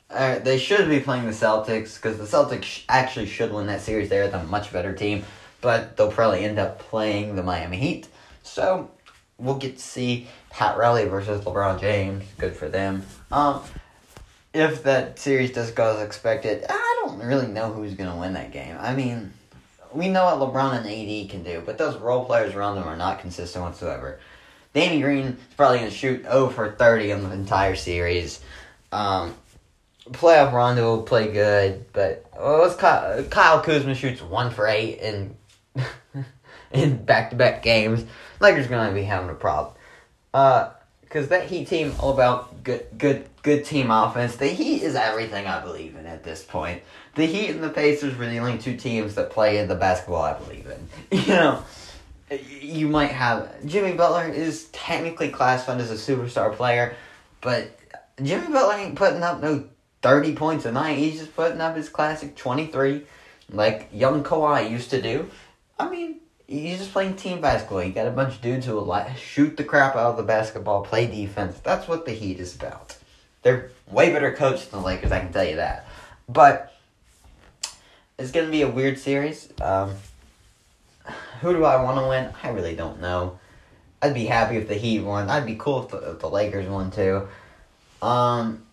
uh, 0.10 0.40
they 0.40 0.58
should 0.58 0.90
be 0.90 1.00
playing 1.00 1.26
the 1.26 1.32
Celtics 1.32 1.96
because 1.96 2.18
the 2.18 2.26
Celtics 2.26 2.64
sh- 2.64 2.84
actually 2.90 3.26
should 3.26 3.52
win 3.52 3.68
that 3.68 3.82
series. 3.82 4.10
They're 4.10 4.28
the 4.28 4.44
much 4.44 4.72
better 4.72 4.94
team, 4.94 5.24
but 5.62 5.98
they'll 5.98 6.12
probably 6.12 6.44
end 6.44 6.60
up 6.60 6.80
playing 6.80 7.36
the 7.36 7.44
Miami 7.44 7.78
Heat. 7.78 8.08
So 8.44 8.92
we'll 9.38 9.58
get 9.58 9.78
to 9.78 9.84
see 9.84 10.28
Pat 10.50 10.78
Riley 10.78 11.06
versus 11.06 11.44
LeBron 11.44 11.80
James. 11.80 12.24
Good 12.38 12.56
for 12.56 12.70
them. 12.70 13.06
Um, 13.32 13.62
if 14.54 14.84
that 14.84 15.20
series 15.20 15.52
does 15.52 15.72
go 15.72 15.98
as 15.98 16.02
expected, 16.02 16.66
I 16.70 17.04
don't 17.04 17.20
really 17.20 17.48
know 17.48 17.72
who's 17.72 17.94
gonna 17.94 18.18
win 18.18 18.34
that 18.34 18.52
game. 18.52 18.78
I 18.80 18.96
mean 18.96 19.34
we 19.96 20.10
know 20.10 20.26
what 20.26 20.54
LeBron 20.54 20.80
and 20.80 20.86
AD 20.86 21.30
can 21.30 21.44
do, 21.44 21.62
but 21.66 21.78
those 21.78 21.96
role 21.98 22.26
players 22.26 22.54
around 22.54 22.76
them 22.76 22.88
are 22.88 22.98
not 22.98 23.20
consistent 23.20 23.64
whatsoever. 23.64 24.20
Danny 24.74 25.00
Green 25.00 25.26
is 25.26 25.36
probably 25.56 25.80
to 25.80 25.90
shoot 25.90 26.26
over 26.26 26.74
30 26.74 27.12
in 27.12 27.24
the 27.24 27.32
entire 27.32 27.76
series. 27.76 28.42
Um, 28.92 29.34
playoff 30.12 30.52
Rondo 30.52 30.98
will 30.98 31.04
play 31.04 31.32
good, 31.32 31.86
but 31.94 32.26
well, 32.38 32.74
Kyle, 32.76 33.24
Kyle 33.24 33.62
Kuzma 33.62 33.96
shoots 33.96 34.22
one 34.22 34.52
for 34.52 34.68
eight 34.68 35.00
in 35.00 35.36
in 36.72 37.04
back 37.04 37.30
to 37.30 37.36
back 37.36 37.64
games. 37.64 38.06
Lakers 38.40 38.68
to 38.68 38.92
be 38.94 39.04
having 39.04 39.30
a 39.30 39.34
problem. 39.34 39.74
Uh, 40.34 40.72
because 41.02 41.30
that 41.30 41.48
Heat 41.48 41.70
team 41.70 41.94
all 42.00 42.12
about 42.12 42.64
good, 42.64 42.86
good, 42.98 43.26
good 43.42 43.64
team 43.64 43.90
offense. 43.90 44.36
The 44.36 44.48
Heat 44.48 44.82
is 44.82 44.96
everything 44.96 45.46
I 45.48 45.62
believe 45.62 45.96
in 45.96 46.06
at 46.06 46.24
this 46.24 46.44
point. 46.44 46.82
The 47.14 47.26
Heat 47.26 47.52
and 47.52 47.64
the 47.64 47.70
Pacers 47.70 48.18
were 48.18 48.28
the 48.28 48.40
only 48.40 48.58
two 48.58 48.76
teams 48.76 49.16
that 49.16 49.30
play 49.30 49.60
in 49.60 49.70
the 49.70 49.76
basketball 49.76 50.22
I 50.22 50.34
believe 50.34 50.68
in. 50.68 50.88
You 51.26 51.28
know, 51.28 51.64
you 52.60 52.90
might 52.90 53.12
have 53.12 53.66
Jimmy 53.66 53.94
Butler 53.94 54.28
is 54.28 54.66
technically 54.74 55.30
classified 55.30 55.80
as 55.80 55.90
a 55.90 55.94
superstar 55.94 56.54
player, 56.54 56.96
but 57.40 57.78
Jimmy 58.22 58.52
Butler 58.52 58.76
ain't 58.76 58.96
putting 58.96 59.24
up 59.24 59.42
no 59.42 59.70
thirty 60.02 60.36
points 60.36 60.66
a 60.66 60.72
night. 60.72 60.98
He's 60.98 61.20
just 61.20 61.36
putting 61.36 61.62
up 61.62 61.78
his 61.78 61.88
classic 61.88 62.36
twenty 62.36 62.68
three, 62.68 63.04
like 63.50 63.90
young 63.94 64.24
Kawhi 64.24 64.70
used 64.70 64.90
to 64.90 65.02
do. 65.02 65.30
I 65.80 65.90
mean, 65.90 66.20
He's 66.48 66.78
just 66.78 66.92
playing 66.92 67.16
team 67.16 67.42
basketball. 67.42 67.84
You 67.84 67.92
got 67.92 68.08
a 68.08 68.12
bunch 68.12 68.36
of 68.36 68.42
dudes 68.42 68.66
who 68.66 68.76
will 68.76 68.86
like 68.86 69.18
shoot 69.18 69.58
the 69.58 69.64
crap 69.64 69.96
out 69.96 70.12
of 70.12 70.18
the 70.18 70.24
basketball, 70.24 70.84
play 70.84 71.08
defense. 71.08 71.60
That's 71.64 71.88
what 71.88 72.06
the 72.06 72.12
Heat 72.12 72.40
is 72.40 72.56
about. 72.56 72.96
They're 73.42 73.72
way 73.90 74.12
better 74.12 74.32
coached 74.34 74.72
than 74.72 74.82
the 74.82 74.86
Lakers, 74.86 75.12
I 75.12 75.20
can 75.20 75.34
tell 75.34 75.44
you 75.44 75.56
that. 75.58 75.88
But 76.30 76.74
it's 78.20 78.32
gonna 78.32 78.52
be 78.52 78.62
a 78.62 78.70
weird 78.70 79.00
series. 79.00 79.50
Um, 79.60 79.96
who 81.42 81.54
do 81.54 81.66
I 81.66 81.82
want 81.82 82.00
to 82.00 82.08
win? 82.08 82.32
I 82.44 82.50
really 82.50 82.76
don't 82.76 83.02
know. 83.02 83.40
I'd 84.02 84.14
be 84.14 84.26
happy 84.26 84.58
if 84.58 84.68
the 84.68 84.76
Heat 84.76 85.00
won. 85.00 85.30
I'd 85.30 85.46
be 85.46 85.56
cool 85.56 85.84
if 85.84 85.90
the, 85.90 86.12
if 86.12 86.20
the 86.20 86.30
Lakers 86.30 86.68
won 86.68 86.92
too. 86.92 87.28
Um, 88.02 88.64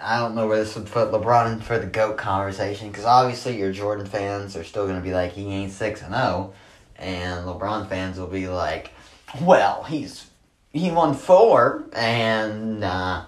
I 0.00 0.18
don't 0.18 0.34
know 0.34 0.48
where 0.48 0.58
this 0.58 0.74
would 0.74 0.86
put 0.86 1.12
LeBron 1.12 1.52
in 1.52 1.60
for 1.60 1.78
the 1.78 1.86
GOAT 1.86 2.16
conversation 2.16 2.88
because 2.88 3.04
obviously 3.04 3.56
your 3.56 3.72
Jordan 3.72 4.06
fans 4.06 4.56
are 4.56 4.64
still 4.64 4.88
gonna 4.88 5.00
be 5.00 5.12
like 5.12 5.32
he 5.32 5.46
ain't 5.46 5.72
six 5.72 6.02
and 6.02 6.12
zero. 6.12 6.52
Oh 6.52 6.54
and 7.00 7.46
LeBron 7.46 7.88
fans 7.88 8.18
will 8.18 8.26
be 8.26 8.48
like, 8.48 8.92
"Well, 9.40 9.82
he's 9.84 10.26
he 10.72 10.90
won 10.90 11.14
four, 11.14 11.84
and 11.92 12.84
uh, 12.84 13.24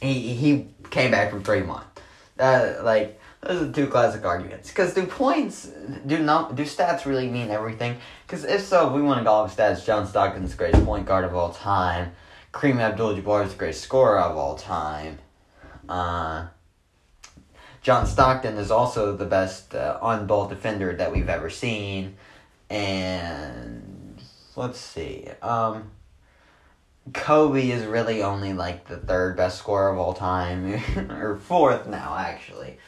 he 0.00 0.34
he 0.34 0.66
came 0.90 1.10
back 1.10 1.30
from 1.30 1.44
three 1.44 1.62
one." 1.62 1.84
Uh, 2.38 2.76
like 2.82 3.20
those 3.42 3.62
are 3.62 3.72
two 3.72 3.86
classic 3.86 4.24
arguments. 4.24 4.68
Because 4.68 4.94
do 4.94 5.06
points 5.06 5.70
do 6.06 6.18
not 6.18 6.56
do 6.56 6.64
stats 6.64 7.04
really 7.04 7.28
mean 7.28 7.50
everything? 7.50 7.98
Because 8.26 8.44
if 8.44 8.62
so, 8.62 8.88
if 8.88 8.94
we 8.94 9.02
want 9.02 9.18
to 9.18 9.24
go 9.24 9.32
off 9.32 9.56
stats, 9.56 9.84
John 9.84 10.06
Stockton's 10.06 10.52
the 10.52 10.56
greatest 10.56 10.84
point 10.84 11.06
guard 11.06 11.24
of 11.24 11.34
all 11.34 11.52
time. 11.52 12.12
Kareem 12.52 12.78
Abdul-Jabbar 12.78 13.44
is 13.44 13.52
the 13.52 13.58
greatest 13.58 13.82
scorer 13.82 14.18
of 14.18 14.36
all 14.36 14.56
time. 14.56 15.18
Uh, 15.88 16.46
John 17.82 18.06
Stockton 18.06 18.56
is 18.56 18.70
also 18.70 19.16
the 19.16 19.26
best 19.26 19.74
uh, 19.74 19.98
on-ball 20.00 20.48
defender 20.48 20.94
that 20.94 21.12
we've 21.12 21.28
ever 21.28 21.50
seen 21.50 22.16
and 22.74 24.20
let's 24.56 24.80
see. 24.80 25.28
Um, 25.40 25.92
Kobe 27.12 27.70
is 27.70 27.86
really 27.86 28.22
only 28.22 28.52
like 28.52 28.88
the 28.88 28.96
third 28.96 29.36
best 29.36 29.58
scorer 29.58 29.92
of 29.92 29.98
all 29.98 30.12
time, 30.12 30.82
or 31.10 31.36
fourth 31.36 31.86
now 31.86 32.16
actually. 32.18 32.78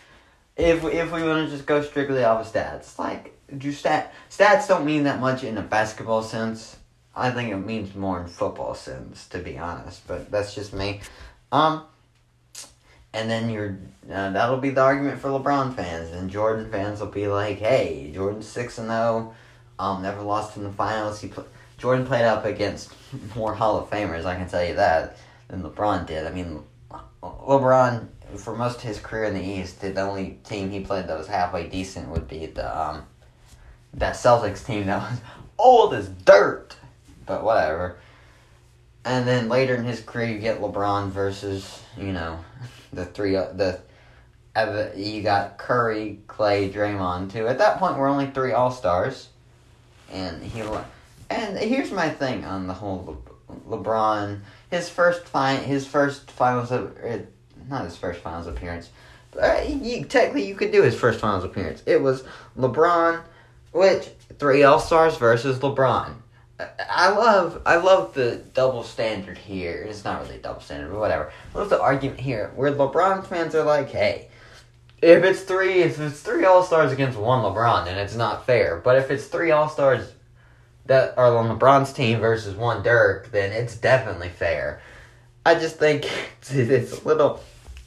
If 0.57 0.85
if 0.85 1.13
we 1.13 1.23
want 1.23 1.47
to 1.47 1.51
just 1.55 1.67
go 1.67 1.83
strictly 1.83 2.25
off 2.25 2.47
of 2.47 2.53
stats, 2.53 2.99
like 2.99 3.39
do 3.57 3.71
stat 3.71 4.13
stats 4.29 4.67
don't 4.67 4.85
mean 4.85 5.05
that 5.05 5.21
much 5.21 5.45
in 5.45 5.57
a 5.57 5.63
basketball 5.63 6.23
sense. 6.23 6.77
I 7.15 7.31
think 7.31 7.53
it 7.53 7.57
means 7.57 7.95
more 7.95 8.21
in 8.21 8.27
football 8.27 8.75
sense, 8.75 9.27
to 9.29 9.39
be 9.39 9.57
honest. 9.57 10.07
But 10.07 10.31
that's 10.31 10.55
just 10.55 10.75
me. 10.75 11.01
Um, 11.53 11.85
and 13.15 13.31
then 13.31 13.51
you're 13.51 13.79
uh, 14.11 14.31
that'll 14.31 14.59
be 14.59 14.71
the 14.71 14.83
argument 14.83 15.21
for 15.21 15.29
LeBron 15.29 15.77
fans, 15.77 16.11
and 16.11 16.29
Jordan 16.29 16.71
fans 16.73 17.01
will 17.01 17.07
be 17.07 17.29
like, 17.29 17.59
"Hey, 17.59 18.11
Jordan's 18.13 18.49
six 18.49 18.79
and 18.79 18.89
zero." 18.89 19.35
Um, 19.79 20.03
never 20.03 20.23
lost 20.23 20.57
in 20.57 20.65
the 20.65 20.73
finals. 20.73 21.21
He 21.21 21.29
pl- 21.29 21.47
Jordan 21.79 22.07
played 22.07 22.25
up 22.25 22.45
against 22.45 22.93
more 23.37 23.55
Hall 23.55 23.79
of 23.79 23.91
Famers, 23.91 24.25
I 24.25 24.37
can 24.37 24.49
tell 24.49 24.65
you 24.65 24.75
that, 24.77 25.19
than 25.49 25.63
LeBron 25.63 26.07
did. 26.07 26.27
I 26.27 26.31
mean, 26.31 26.63
LeBron, 27.23 28.09
for 28.37 28.57
most 28.57 28.77
of 28.77 28.83
his 28.83 28.99
career 28.99 29.25
in 29.25 29.35
the 29.35 29.45
East, 29.45 29.81
the 29.81 30.01
only 30.01 30.39
team 30.45 30.71
he 30.71 30.81
played 30.81 31.09
that 31.09 31.19
was 31.19 31.27
halfway 31.27 31.69
decent 31.69 32.09
would 32.09 32.29
be 32.29 32.47
the 32.47 32.79
um, 32.79 33.05
that 33.95 34.15
Celtics 34.15 34.65
team 34.65 34.87
that 34.87 35.11
was 35.11 35.21
old 35.59 35.95
as 35.95 36.09
dirt. 36.09 36.77
But 37.27 37.43
whatever. 37.43 37.99
And 39.05 39.27
then 39.27 39.49
later 39.49 39.75
in 39.75 39.85
his 39.85 40.01
career, 40.01 40.29
you 40.29 40.39
get 40.39 40.61
LeBron 40.61 41.11
versus 41.11 41.83
you 41.97 42.13
know 42.13 42.39
the 42.93 43.05
three 43.05 43.37
uh, 43.37 43.53
the 43.53 43.81
you 44.97 45.23
got 45.23 45.59
Curry, 45.59 46.21
Clay, 46.27 46.71
Draymond 46.71 47.31
too. 47.33 47.47
At 47.47 47.59
that 47.59 47.79
point, 47.79 47.99
we're 47.99 48.09
only 48.09 48.31
three 48.31 48.53
All 48.53 48.71
Stars 48.71 49.29
and 50.13 50.43
he 50.43 50.63
and 51.29 51.59
here's 51.59 51.91
my 51.91 52.09
thing 52.09 52.45
on 52.45 52.67
the 52.67 52.75
whole 52.75 53.23
Le- 53.49 53.79
LeBron. 53.79 54.41
His 54.71 54.89
first 54.89 55.25
fine, 55.25 55.63
his 55.63 55.87
first 55.87 56.31
finals, 56.31 56.73
er, 56.73 57.27
not 57.69 57.85
his 57.85 57.97
first 57.97 58.21
finals 58.21 58.47
appearance. 58.47 58.91
But 59.33 59.43
uh, 59.43 60.05
technically, 60.09 60.47
you 60.47 60.55
could 60.55 60.73
do 60.73 60.83
his 60.83 60.99
first 60.99 61.21
finals 61.21 61.45
appearance. 61.45 61.83
It 61.87 62.01
was 62.01 62.25
LeBron, 62.57 63.23
which 63.73 64.09
three 64.39 64.63
All 64.63 64.81
Stars 64.81 65.17
versus 65.17 65.59
LeBron. 65.59 66.15
I 66.91 67.11
love 67.11 67.61
I 67.67 67.77
love 67.77 68.15
the 68.15 68.37
double 68.55 68.83
standard 68.83 69.37
here. 69.37 69.85
It's 69.89 70.05
not 70.05 70.23
really 70.23 70.37
a 70.37 70.39
double 70.39 70.63
standard, 70.63 70.91
but 70.91 71.01
whatever. 71.01 71.31
Love 71.55 71.69
the 71.69 71.81
argument 71.81 72.21
here 72.21 72.51
where 72.57 72.73
LeBron 72.73 73.27
fans 73.27 73.55
are 73.55 73.65
like, 73.65 73.91
hey, 73.91 74.29
if 75.03 75.25
it's 75.25 75.43
three, 75.43 75.83
if 75.83 76.01
it's 76.01 76.21
three 76.21 76.45
All 76.45 76.63
Stars 76.63 76.93
against 76.93 77.19
one 77.19 77.43
LeBron, 77.43 77.85
then 77.85 77.99
it's 77.99 78.17
not 78.17 78.47
fair. 78.47 78.81
But 78.83 78.97
if 78.97 79.11
it's 79.11 79.27
three 79.27 79.51
All 79.51 79.69
Stars 79.69 80.13
that 80.87 81.17
are 81.19 81.37
on 81.37 81.57
LeBron's 81.57 81.93
team 81.93 82.21
versus 82.21 82.55
one 82.55 82.83
Dirk, 82.83 83.31
then 83.31 83.53
it's 83.53 83.77
definitely 83.77 84.31
fair. 84.31 84.81
I 85.45 85.55
just 85.55 85.77
think 85.77 86.11
it's, 86.51 87.01
a 87.03 87.07
little, 87.07 87.41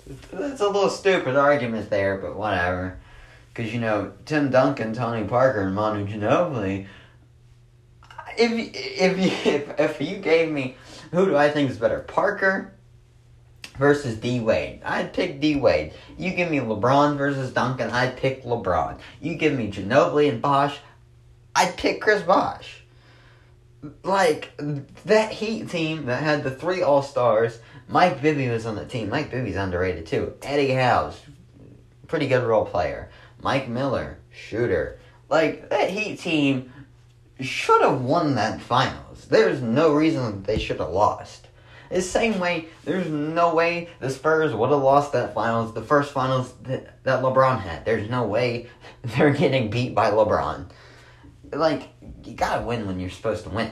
it's 0.08 0.62
a 0.62 0.68
little 0.68 0.90
stupid 0.90 1.36
argument 1.36 1.90
there, 1.90 2.18
but 2.18 2.36
whatever. 2.36 3.00
Because 3.54 3.74
you 3.74 3.80
know 3.80 4.14
Tim 4.26 4.52
Duncan, 4.52 4.94
Tony 4.94 5.28
Parker, 5.28 5.62
and 5.62 5.76
Manu 5.76 6.08
Ginobili, 6.08 6.88
if 8.38 8.52
if 8.74 9.46
if, 9.46 9.80
if 9.80 10.02
you 10.02 10.18
gave 10.18 10.52
me 10.52 10.78
who 11.12 11.26
do 11.26 11.36
I 11.36 11.50
think 11.50 11.70
is 11.72 11.78
better, 11.78 12.00
Parker 12.00 12.74
versus 13.80 14.18
D 14.18 14.42
Wade, 14.42 14.82
I'd 14.84 15.14
pick 15.14 15.40
D 15.40 15.56
Wade. 15.56 15.94
You 16.18 16.34
give 16.34 16.52
me 16.52 16.60
LeBron 16.60 17.18
versus 17.18 17.52
Duncan, 17.52 17.90
I'd 17.90 18.18
pick 18.18 18.44
LeBron. 18.44 19.00
You 19.22 19.36
give 19.36 19.54
me 19.54 19.72
Ginobili 19.72 20.30
and 20.30 20.42
Bosh, 20.42 20.78
I'd 21.56 21.78
pick 21.78 22.02
Chris 22.02 22.22
Bosh. 22.22 22.84
Like 24.04 24.52
that 25.06 25.32
Heat 25.32 25.70
team 25.70 26.06
that 26.08 26.22
had 26.22 26.44
the 26.44 26.52
three 26.52 26.82
All 26.82 27.02
Stars. 27.02 27.60
Mike 27.88 28.22
Bibby 28.22 28.50
was 28.50 28.66
on 28.66 28.76
the 28.76 28.86
team. 28.86 29.10
Mike 29.10 29.32
Bibby's 29.32 29.56
underrated 29.56 30.06
too. 30.06 30.34
Eddie 30.44 30.74
House, 30.74 31.20
pretty 32.08 32.28
good 32.28 32.44
role 32.44 32.66
player. 32.66 33.10
Mike 33.42 33.70
Miller, 33.70 34.20
shooter. 34.30 35.00
Like 35.30 35.70
that 35.70 35.90
Heat 35.90 36.20
team 36.20 36.74
should 37.40 37.82
have 37.82 38.02
won 38.02 38.36
that 38.36 38.60
finals. 38.60 39.26
There's 39.30 39.62
no 39.62 39.94
reason 39.94 40.44
they 40.44 40.60
should 40.60 40.80
have 40.80 40.90
lost. 40.90 41.48
The 41.90 42.02
same 42.02 42.40
way, 42.40 42.68
there's 42.86 43.10
no 43.10 43.56
way 43.56 43.90
the 44.00 44.10
Spurs 44.10 44.54
would 44.54 44.70
have 44.70 44.82
lost 44.82 45.14
that 45.14 45.34
finals, 45.34 45.74
the 45.74 45.82
first 45.82 46.12
finals 46.14 46.54
that, 46.64 47.04
that 47.04 47.24
LeBron 47.24 47.62
had. 47.62 47.84
There's 47.84 48.10
no 48.10 48.24
way 48.24 48.70
they're 49.02 49.34
getting 49.34 49.70
beat 49.70 49.96
by 49.96 50.12
LeBron. 50.12 50.70
Like, 51.52 51.90
you 52.24 52.34
gotta 52.34 52.66
win 52.66 52.86
when 52.86 53.00
you're 53.00 53.10
supposed 53.10 53.44
to 53.46 53.50
win. 53.50 53.72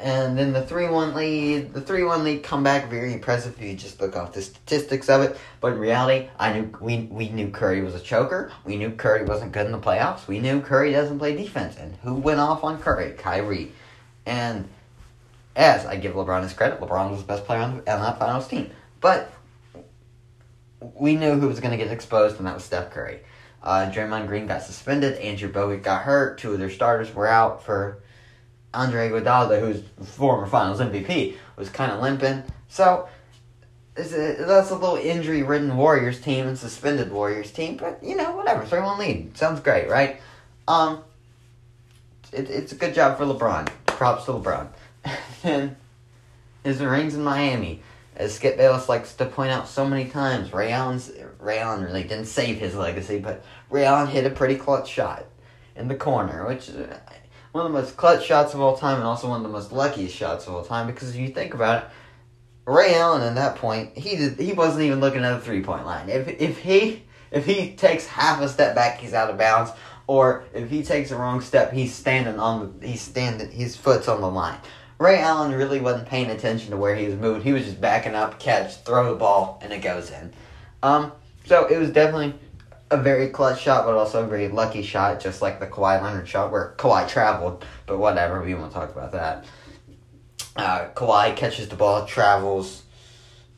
And 0.00 0.38
then 0.38 0.52
the 0.52 0.62
3 0.62 0.88
1 0.88 1.14
lead, 1.14 1.72
the 1.72 1.80
3 1.80 2.04
1 2.04 2.22
lead 2.22 2.42
comeback, 2.42 2.90
very 2.90 3.12
impressive 3.12 3.54
if 3.58 3.66
you 3.66 3.74
just 3.74 4.00
look 4.00 4.14
off 4.14 4.32
the 4.32 4.42
statistics 4.42 5.08
of 5.08 5.22
it. 5.22 5.36
But 5.60 5.72
in 5.72 5.78
reality, 5.78 6.28
I 6.38 6.52
knew 6.52 6.72
we, 6.80 7.08
we 7.10 7.30
knew 7.30 7.48
Curry 7.48 7.82
was 7.82 7.94
a 7.94 8.00
choker. 8.00 8.52
We 8.64 8.76
knew 8.76 8.90
Curry 8.90 9.24
wasn't 9.24 9.52
good 9.52 9.66
in 9.66 9.72
the 9.72 9.78
playoffs. 9.78 10.26
We 10.26 10.38
knew 10.38 10.60
Curry 10.60 10.92
doesn't 10.92 11.18
play 11.18 11.34
defense. 11.34 11.76
And 11.76 11.96
who 12.02 12.14
went 12.14 12.40
off 12.40 12.62
on 12.62 12.78
Curry? 12.78 13.12
Kyrie. 13.12 13.72
And 14.26 14.68
as 15.56 15.86
I 15.86 15.96
give 15.96 16.14
LeBron 16.14 16.42
his 16.42 16.52
credit, 16.52 16.80
LeBron 16.80 17.10
was 17.10 17.20
the 17.20 17.26
best 17.26 17.44
player 17.46 17.60
on, 17.60 17.78
the, 17.78 17.92
on 17.92 18.00
that 18.00 18.18
finals 18.18 18.46
team. 18.46 18.70
But 19.00 19.32
we 20.94 21.16
knew 21.16 21.38
who 21.38 21.48
was 21.48 21.60
going 21.60 21.76
to 21.76 21.82
get 21.82 21.90
exposed, 21.90 22.36
and 22.36 22.46
that 22.46 22.54
was 22.54 22.64
Steph 22.64 22.90
Curry. 22.90 23.20
Uh, 23.62 23.90
Draymond 23.90 24.28
Green 24.28 24.46
got 24.46 24.62
suspended. 24.62 25.18
Andrew 25.18 25.50
Bogut 25.50 25.82
got 25.82 26.02
hurt. 26.02 26.38
Two 26.38 26.52
of 26.52 26.58
their 26.58 26.70
starters 26.70 27.12
were 27.12 27.26
out 27.26 27.64
for 27.64 28.02
Andre 28.74 29.08
Iguodala, 29.08 29.58
who's 29.58 29.82
former 30.06 30.46
Finals 30.46 30.80
MVP, 30.80 31.36
was 31.56 31.70
kind 31.70 31.90
of 31.90 32.00
limping. 32.00 32.44
So 32.68 33.08
that's 33.94 34.70
a 34.70 34.74
little 34.74 34.96
injury-ridden 34.96 35.74
Warriors 35.76 36.20
team 36.20 36.46
and 36.46 36.58
suspended 36.58 37.10
Warriors 37.10 37.50
team, 37.50 37.78
but 37.78 37.98
you 38.02 38.14
know 38.14 38.36
whatever. 38.36 38.64
Three-one 38.64 38.98
lead 38.98 39.36
sounds 39.36 39.60
great, 39.60 39.88
right? 39.88 40.20
Um, 40.68 41.02
it, 42.32 42.50
it's 42.50 42.72
a 42.72 42.76
good 42.76 42.94
job 42.94 43.16
for 43.16 43.24
LeBron. 43.24 43.68
Props 43.86 44.26
to 44.26 44.32
LeBron. 44.32 44.68
and 45.44 45.76
his 46.64 46.80
rings 46.80 47.14
in 47.14 47.22
Miami. 47.22 47.82
As 48.16 48.34
Skip 48.34 48.56
Bayless 48.56 48.88
likes 48.88 49.14
to 49.16 49.26
point 49.26 49.50
out 49.50 49.68
so 49.68 49.86
many 49.86 50.08
times, 50.08 50.52
Ray 50.52 50.72
Allen's 50.72 51.12
Ray 51.38 51.58
Allen 51.58 51.84
really 51.84 52.02
didn't 52.02 52.24
save 52.24 52.58
his 52.58 52.74
legacy, 52.74 53.18
but 53.18 53.44
Ray 53.68 53.84
Allen 53.84 54.08
hit 54.08 54.24
a 54.24 54.30
pretty 54.30 54.56
clutch 54.56 54.88
shot 54.88 55.26
in 55.74 55.88
the 55.88 55.94
corner, 55.94 56.46
which 56.46 56.70
is 56.70 56.88
one 57.52 57.66
of 57.66 57.72
the 57.72 57.78
most 57.78 57.96
clutch 57.96 58.24
shots 58.24 58.54
of 58.54 58.60
all 58.60 58.76
time 58.76 58.96
and 58.96 59.04
also 59.04 59.28
one 59.28 59.38
of 59.38 59.42
the 59.42 59.50
most 59.50 59.70
luckiest 59.70 60.14
shots 60.14 60.46
of 60.46 60.54
all 60.54 60.64
time 60.64 60.86
because 60.86 61.10
if 61.10 61.16
you 61.16 61.28
think 61.28 61.52
about 61.52 61.84
it, 61.84 61.90
Ray 62.66 62.94
Allen 62.94 63.22
at 63.22 63.34
that 63.34 63.56
point, 63.56 63.96
he 63.96 64.16
did, 64.16 64.40
he 64.40 64.52
wasn't 64.52 64.82
even 64.82 65.00
looking 65.00 65.22
at 65.22 65.34
the 65.34 65.40
three 65.40 65.62
point 65.62 65.84
line. 65.84 66.08
If 66.08 66.28
if 66.40 66.58
he 66.58 67.02
if 67.30 67.44
he 67.44 67.74
takes 67.74 68.06
half 68.06 68.40
a 68.40 68.48
step 68.48 68.74
back, 68.74 68.98
he's 68.98 69.14
out 69.14 69.30
of 69.30 69.38
bounds. 69.38 69.70
Or 70.08 70.44
if 70.54 70.70
he 70.70 70.82
takes 70.82 71.10
a 71.10 71.16
wrong 71.16 71.40
step, 71.40 71.72
he's 71.72 71.94
standing 71.94 72.38
on 72.38 72.78
the 72.80 72.86
he's 72.86 73.02
standing 73.02 73.50
his 73.50 73.76
foot's 73.76 74.08
on 74.08 74.20
the 74.20 74.30
line. 74.30 74.58
Ray 74.98 75.18
Allen 75.18 75.52
really 75.52 75.80
wasn't 75.80 76.08
paying 76.08 76.30
attention 76.30 76.70
to 76.70 76.76
where 76.76 76.94
he 76.94 77.06
was 77.06 77.16
moving. 77.16 77.42
He 77.42 77.52
was 77.52 77.64
just 77.64 77.80
backing 77.80 78.14
up, 78.14 78.38
catch, 78.38 78.76
throw 78.76 79.12
the 79.12 79.18
ball, 79.18 79.60
and 79.62 79.72
it 79.72 79.82
goes 79.82 80.10
in. 80.10 80.32
Um, 80.82 81.12
so 81.44 81.66
it 81.66 81.76
was 81.78 81.90
definitely 81.90 82.34
a 82.90 82.96
very 82.96 83.28
clutch 83.28 83.60
shot, 83.60 83.84
but 83.84 83.94
also 83.94 84.24
a 84.24 84.26
very 84.26 84.48
lucky 84.48 84.82
shot, 84.82 85.20
just 85.20 85.42
like 85.42 85.60
the 85.60 85.66
Kawhi 85.66 86.02
Leonard 86.02 86.28
shot 86.28 86.50
where 86.50 86.74
Kawhi 86.78 87.08
traveled. 87.08 87.64
But 87.86 87.98
whatever, 87.98 88.42
we 88.42 88.54
won't 88.54 88.72
talk 88.72 88.90
about 88.90 89.12
that. 89.12 89.44
Uh, 90.54 90.88
Kawhi 90.94 91.36
catches 91.36 91.68
the 91.68 91.76
ball, 91.76 92.06
travels, 92.06 92.82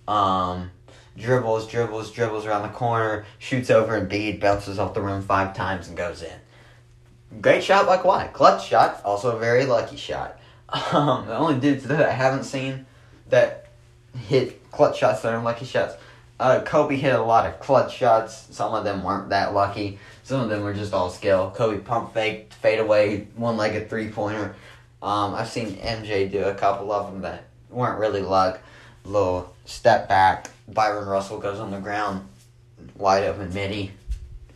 um, 0.09 0.71
dribbles, 1.17 1.69
dribbles, 1.69 2.11
dribbles 2.11 2.47
around 2.47 2.63
the 2.63 2.77
corner, 2.77 3.27
shoots 3.39 3.71
over 3.71 4.01
Embiid, 4.01 4.41
bounces 4.41 4.79
off 4.79 4.95
the 4.95 5.01
rim 5.01 5.23
five 5.23 5.55
times, 5.55 5.87
and 5.87 5.97
goes 5.97 6.23
in. 6.23 7.41
Great 7.41 7.63
shot 7.63 7.87
by 7.87 7.99
Kawhi. 7.99 8.33
Clutch 8.33 8.67
shot, 8.67 9.01
also 9.05 9.37
a 9.37 9.39
very 9.39 9.67
lucky 9.67 9.97
shot. 9.97 10.41
Um, 10.71 11.27
the 11.27 11.37
only 11.37 11.59
dudes 11.59 11.85
that 11.85 12.07
I 12.07 12.13
haven't 12.13 12.45
seen 12.45 12.85
that 13.31 13.69
hit 14.15 14.71
clutch 14.71 14.99
shots 14.99 15.23
that 15.23 15.33
are 15.33 15.43
lucky 15.43 15.65
shots 15.65 15.95
uh, 16.41 16.61
Kobe 16.61 16.97
hit 16.97 17.15
a 17.15 17.23
lot 17.23 17.47
of 17.47 17.59
clutch 17.61 17.97
shots. 17.97 18.47
Some 18.51 18.73
of 18.75 18.85
them 18.85 19.03
weren't 19.03 19.31
that 19.31 19.55
lucky. 19.55 19.99
Some 20.23 20.41
of 20.41 20.49
them 20.49 20.63
were 20.63 20.75
just 20.75 20.93
all 20.93 21.11
skill. 21.11 21.53
Kobe 21.55 21.79
pump 21.79 22.15
fake, 22.15 22.53
fade 22.55 22.79
away, 22.79 23.27
one 23.35 23.57
legged 23.57 23.91
three 23.91 24.09
pointer. 24.09 24.55
Um, 25.03 25.35
I've 25.35 25.49
seen 25.49 25.77
MJ 25.77 26.31
do 26.31 26.45
a 26.45 26.55
couple 26.55 26.93
of 26.93 27.11
them 27.11 27.23
that 27.23 27.45
weren't 27.71 27.99
really 27.99 28.23
luck. 28.23 28.61
Little 29.05 29.55
step 29.65 30.09
back. 30.09 30.51
Bryon 30.69 31.07
Russell 31.07 31.39
goes 31.39 31.61
on 31.61 31.71
the 31.71 31.81
ground, 31.81 32.29
wide 32.97 33.25
open 33.25 33.53
midi. 33.55 33.93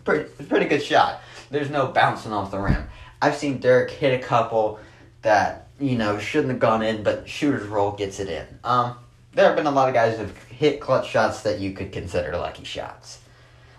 Pretty, 0.05 0.29
pretty 0.45 0.67
good 0.67 0.83
shot. 0.83 1.21
There's 1.51 1.71
no 1.71 1.87
bouncing 1.89 2.33
off 2.33 2.51
the 2.51 2.59
rim. 2.59 2.87
I've 3.21 3.37
seen 3.37 3.61
Dirk 3.61 3.91
hit 3.91 4.21
a 4.21 4.23
couple 4.23 4.79
that 5.23 5.62
you 5.79 5.97
know 5.97 6.19
shouldn't 6.19 6.51
have 6.51 6.61
gone 6.61 6.83
in, 6.83 7.03
but 7.03 7.29
shooter's 7.29 7.67
roll 7.67 7.93
gets 7.93 8.21
it 8.21 8.29
in. 8.29 8.47
Um, 8.65 8.97
there 9.35 9.47
have 9.47 9.57
been 9.57 9.67
a 9.67 9.71
lot 9.71 9.89
of 9.89 9.95
guys 9.95 10.19
who've 10.19 10.37
hit 10.45 10.81
clutch 10.81 11.09
shots 11.09 11.43
that 11.43 11.61
you 11.61 11.73
could 11.73 11.93
consider 11.93 12.37
lucky 12.37 12.65
shots. 12.65 13.21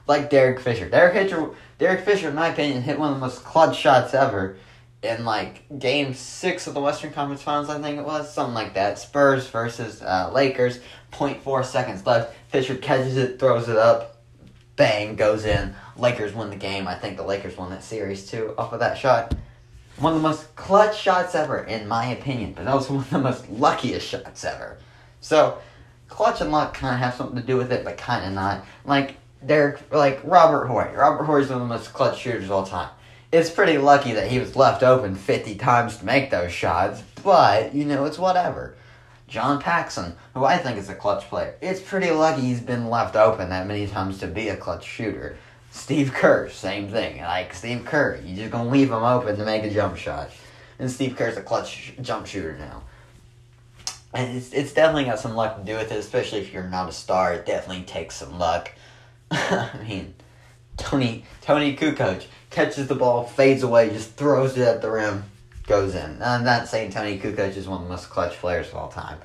Like 0.08 0.30
Derek 0.30 0.60
Fisher. 0.60 0.90
Derek 0.90 1.14
Fisher, 1.14 1.52
Derek 1.80 2.04
Fisher, 2.04 2.30
in 2.30 2.36
my 2.36 2.50
opinion, 2.50 2.82
hit 2.82 3.00
one 3.00 3.10
of 3.10 3.16
the 3.16 3.22
most 3.22 3.44
clutch 3.44 3.78
shots 3.78 4.14
ever 4.14 4.58
in 5.04 5.26
like 5.26 5.64
game 5.80 6.14
six 6.14 6.66
of 6.66 6.74
the 6.74 6.80
Western 6.80 7.12
Conference 7.12 7.42
Finals, 7.42 7.70
I 7.70 7.82
think 7.82 8.00
it 8.00 8.06
was. 8.06 8.34
Something 8.34 8.56
like 8.56 8.74
that. 8.74 8.98
Spurs 8.98 9.48
versus 9.48 10.02
uh, 10.02 10.32
Lakers. 10.34 10.80
0.4 11.12 11.64
seconds 11.66 12.06
left. 12.06 12.36
Fisher 12.48 12.76
catches 12.76 13.18
it, 13.18 13.40
throws 13.40 13.70
it 13.70 13.78
up. 13.78 14.22
Bang, 14.76 15.16
goes 15.16 15.46
in. 15.46 15.76
Lakers 15.96 16.34
win 16.34 16.50
the 16.50 16.56
game. 16.56 16.88
I 16.88 16.96
think 16.96 17.18
the 17.18 17.24
Lakers 17.24 17.56
won 17.56 17.70
that 17.70 17.84
series 17.84 18.30
too 18.30 18.56
off 18.58 18.74
of 18.74 18.80
that 18.80 18.98
shot. 18.98 19.36
One 19.98 20.14
of 20.14 20.22
the 20.22 20.28
most 20.28 20.56
clutch 20.56 21.00
shots 21.00 21.36
ever, 21.36 21.64
in 21.64 21.88
my 21.88 22.08
opinion, 22.08 22.54
but 22.54 22.66
that 22.66 22.76
was 22.76 22.90
one 22.90 23.00
of 23.00 23.10
the 23.10 23.20
most 23.20 23.50
luckiest 23.50 24.08
shots 24.08 24.44
ever. 24.44 24.78
So, 25.22 25.60
clutch 26.10 26.42
and 26.42 26.52
luck 26.52 26.74
kind 26.74 26.96
of 26.96 27.00
have 27.00 27.14
something 27.14 27.40
to 27.40 27.46
do 27.46 27.58
with 27.58 27.72
it, 27.72 27.86
but 27.86 27.98
kind 27.98 28.26
of 28.26 28.34
not. 28.34 28.66
Like 28.86 29.18
they're 29.42 29.80
like 29.92 30.20
Robert 30.24 30.68
Horry. 30.68 30.96
Robert 30.96 31.26
Horry's 31.26 31.50
one 31.50 31.62
of 31.62 31.68
the 31.68 31.74
most 31.74 31.94
clutch 31.94 32.20
shooters 32.20 32.46
of 32.46 32.52
all 32.52 32.66
time. 32.66 32.90
It's 33.32 33.50
pretty 33.50 33.78
lucky 33.80 34.14
that 34.14 34.30
he 34.30 34.40
was 34.40 34.56
left 34.56 34.84
open 34.84 35.16
50 35.16 35.56
times 35.56 35.98
to 35.98 36.06
make 36.06 36.30
those 36.30 36.52
shots, 36.52 37.02
but, 37.24 37.74
you 37.74 37.84
know, 37.84 38.06
it's 38.06 38.20
whatever. 38.20 38.76
John 39.28 39.60
Paxson, 39.60 40.16
who 40.36 40.46
I 40.46 40.58
think 40.58 40.78
is 40.78 40.90
a 40.90 40.94
clutch 40.94 41.24
player, 41.24 41.56
it's 41.60 41.82
pretty 41.82 42.12
lucky 42.12 42.42
he's 42.42 42.62
been 42.62 42.92
left 42.92 43.16
open 43.16 43.50
that 43.50 43.66
many 43.66 43.88
times 43.88 44.20
to 44.20 44.28
be 44.28 44.50
a 44.50 44.56
clutch 44.56 44.86
shooter. 44.86 45.36
Steve 45.76 46.14
Kerr, 46.14 46.50
same 46.50 46.88
thing. 46.88 47.22
Like, 47.22 47.54
Steve 47.54 47.84
Kerr, 47.84 48.22
you 48.24 48.36
just 48.36 48.52
gonna 48.52 48.70
leave 48.70 48.90
him 48.90 49.04
open 49.04 49.36
to 49.36 49.44
make 49.46 49.64
a 49.64 49.70
jump 49.70 49.98
shot. 49.98 50.30
And 50.80 50.90
Steve 50.90 51.16
Kerr's 51.16 51.36
a 51.36 51.42
clutch 51.42 51.94
jump 52.02 52.26
shooter 52.28 52.58
now 52.58 52.84
and 54.14 54.38
it's, 54.38 54.54
it's 54.54 54.74
definitely 54.74 55.06
got 55.06 55.20
some 55.20 55.36
luck 55.36 55.58
to 55.58 55.64
do 55.64 55.76
with 55.76 55.92
it, 55.92 55.98
especially 55.98 56.40
if 56.40 56.54
you're 56.54 56.68
not 56.68 56.88
a 56.88 56.92
star. 56.92 57.34
It 57.34 57.46
definitely 57.46 57.84
takes 57.84 58.16
some 58.16 58.38
luck. 58.38 58.72
I 59.32 59.70
mean, 59.88 60.14
Tony 60.78 61.26
Toni 61.42 61.76
Kukoc 61.76 62.26
catches 62.50 62.88
the 62.88 62.96
ball, 62.96 63.24
fades 63.24 63.64
away, 63.64 63.90
just 63.90 64.12
throws 64.12 64.56
it 64.58 64.68
at 64.68 64.82
the 64.82 64.92
rim, 64.92 65.24
goes 65.66 65.96
in. 65.96 66.22
I'm 66.22 66.44
not 66.44 66.68
saying 66.68 66.92
Toni 66.92 67.20
Kukoc 67.20 67.58
is 67.58 67.68
one 67.68 67.82
of 67.82 67.88
the 67.88 67.90
most 67.90 68.10
clutch 68.10 68.34
players 68.34 68.70
of 68.70 68.76
all 68.76 68.90
time. 68.90 69.18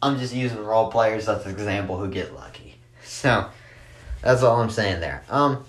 I'm 0.00 0.18
just 0.18 0.34
using 0.34 0.58
role 0.58 0.90
players 0.90 1.28
as 1.28 1.44
an 1.44 1.50
example 1.50 1.98
who 1.98 2.08
get 2.08 2.34
lucky. 2.34 2.76
So 3.02 3.48
that's 4.22 4.42
all 4.42 4.60
I'm 4.60 4.70
saying 4.70 5.00
there. 5.00 5.24
Um, 5.28 5.64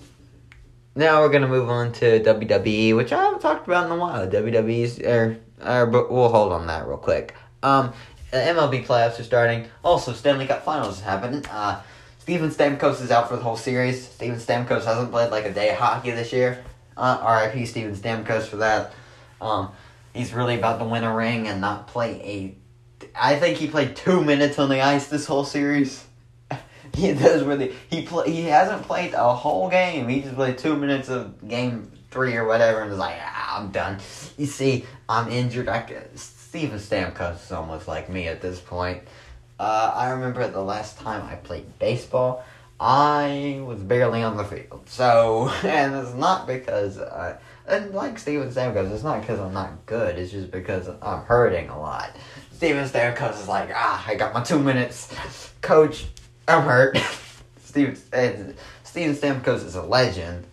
now 0.98 1.22
we're 1.22 1.30
gonna 1.30 1.48
move 1.48 1.70
on 1.70 1.92
to 1.94 2.20
WWE, 2.20 2.96
which 2.96 3.14
I 3.14 3.24
haven't 3.24 3.40
talked 3.40 3.68
about 3.68 3.86
in 3.86 3.92
a 3.92 3.96
while. 3.96 4.28
WWE's, 4.28 5.00
er, 5.00 5.38
er, 5.64 5.86
but 5.86 6.12
we'll 6.12 6.30
hold 6.30 6.52
on 6.52 6.66
that 6.68 6.88
real 6.88 6.98
quick. 6.98 7.36
Um, 7.62 7.94
MLB 8.34 8.86
playoffs 8.86 9.20
are 9.20 9.24
starting. 9.24 9.68
Also, 9.84 10.12
Stanley 10.12 10.48
Cup 10.48 10.66
Finals 10.66 10.98
is 10.98 11.04
happening. 11.04 11.46
Uh, 11.46 11.82
Steven 12.18 12.50
Stamkos 12.50 13.02
is 13.02 13.12
out 13.12 13.30
for 13.30 13.36
the 13.36 13.44
whole 13.44 13.56
series. 13.56 14.10
Steven 14.10 14.38
Stamkos 14.38 14.86
hasn't 14.86 15.12
played 15.12 15.30
like 15.30 15.46
a 15.46 15.54
day 15.54 15.70
of 15.70 15.78
hockey 15.78 16.12
this 16.12 16.34
year. 16.34 16.64
Uh, 16.98 17.20
R.I.P. 17.22 17.68
Steven 17.68 17.96
Stamkos 17.96 18.48
for 18.48 18.58
that. 18.58 18.92
Um, 19.40 19.70
he's 20.14 20.34
really 20.34 20.58
about 20.58 20.80
to 20.80 20.86
win 20.86 21.04
a 21.04 21.16
ring 21.16 21.48
and 21.48 21.62
not 21.62 21.88
play 21.88 22.20
a. 22.24 23.08
I 23.16 23.36
think 23.36 23.60
he 23.60 23.68
played 23.68 23.96
two 23.96 24.24
minutes 24.24 24.58
on 24.58 24.70
the 24.70 24.82
ice 24.82 25.08
this 25.08 25.28
whole 25.28 25.46
series. 25.46 26.07
he 27.08 27.14
does 27.14 27.44
really. 27.44 27.76
He 27.92 28.02
play. 28.02 28.32
He 28.32 28.44
hasn't 28.44 28.82
played 28.84 29.14
a 29.14 29.34
whole 29.34 29.70
game. 29.70 30.08
He 30.08 30.22
just 30.22 30.34
played 30.34 30.58
two 30.58 30.76
minutes 30.76 31.10
of 31.10 31.48
game 31.48 31.92
three 32.10 32.36
or 32.36 32.46
whatever, 32.46 32.82
and 32.82 32.90
was 32.90 32.98
like, 32.98 33.18
ah, 33.22 33.60
I'm 33.60 33.70
done. 33.70 34.00
You 34.36 34.48
see, 34.48 34.86
I'm 35.08 35.32
injured. 35.32 35.70
I 35.70 35.86
Steven 36.16 36.80
Stamkos 36.80 37.46
is 37.46 37.52
almost 37.52 37.88
like 37.88 38.10
me 38.10 38.28
at 38.28 38.42
this 38.42 38.60
point. 38.60 39.04
Uh, 39.60 39.92
I 39.94 40.10
remember 40.10 40.48
the 40.48 40.62
last 40.62 40.98
time 40.98 41.24
I 41.24 41.36
played 41.36 41.78
baseball, 41.78 42.44
I 42.80 43.62
was 43.64 43.80
barely 43.80 44.24
on 44.24 44.38
the 44.38 44.44
field. 44.44 44.82
So, 44.88 45.50
and 45.64 45.94
it's 45.96 46.16
not 46.16 46.48
because 46.48 47.00
I, 47.00 47.38
and 47.68 47.94
like 47.94 48.18
Steven 48.18 48.50
Stamkos, 48.50 48.92
it's 48.92 49.04
not 49.04 49.22
because 49.22 49.40
I'm 49.40 49.54
not 49.54 49.86
good. 49.86 50.18
It's 50.18 50.32
just 50.32 50.50
because 50.50 50.90
I'm 51.02 51.24
hurting 51.26 51.70
a 51.70 51.80
lot. 51.80 52.16
Steven 52.54 52.90
Stamkos 52.90 53.40
is 53.40 53.48
like, 53.48 53.70
ah, 53.76 54.04
I 54.08 54.16
got 54.16 54.34
my 54.34 54.42
two 54.42 54.58
minutes. 54.58 55.14
Coach, 55.62 56.06
I'm 56.48 56.64
hurt. 56.64 56.98
Steven, 57.64 57.98
uh, 58.14 58.54
Steven 58.84 59.16
Stamkos 59.16 59.66
is 59.66 59.76
a 59.76 59.84
legend, 59.84 60.46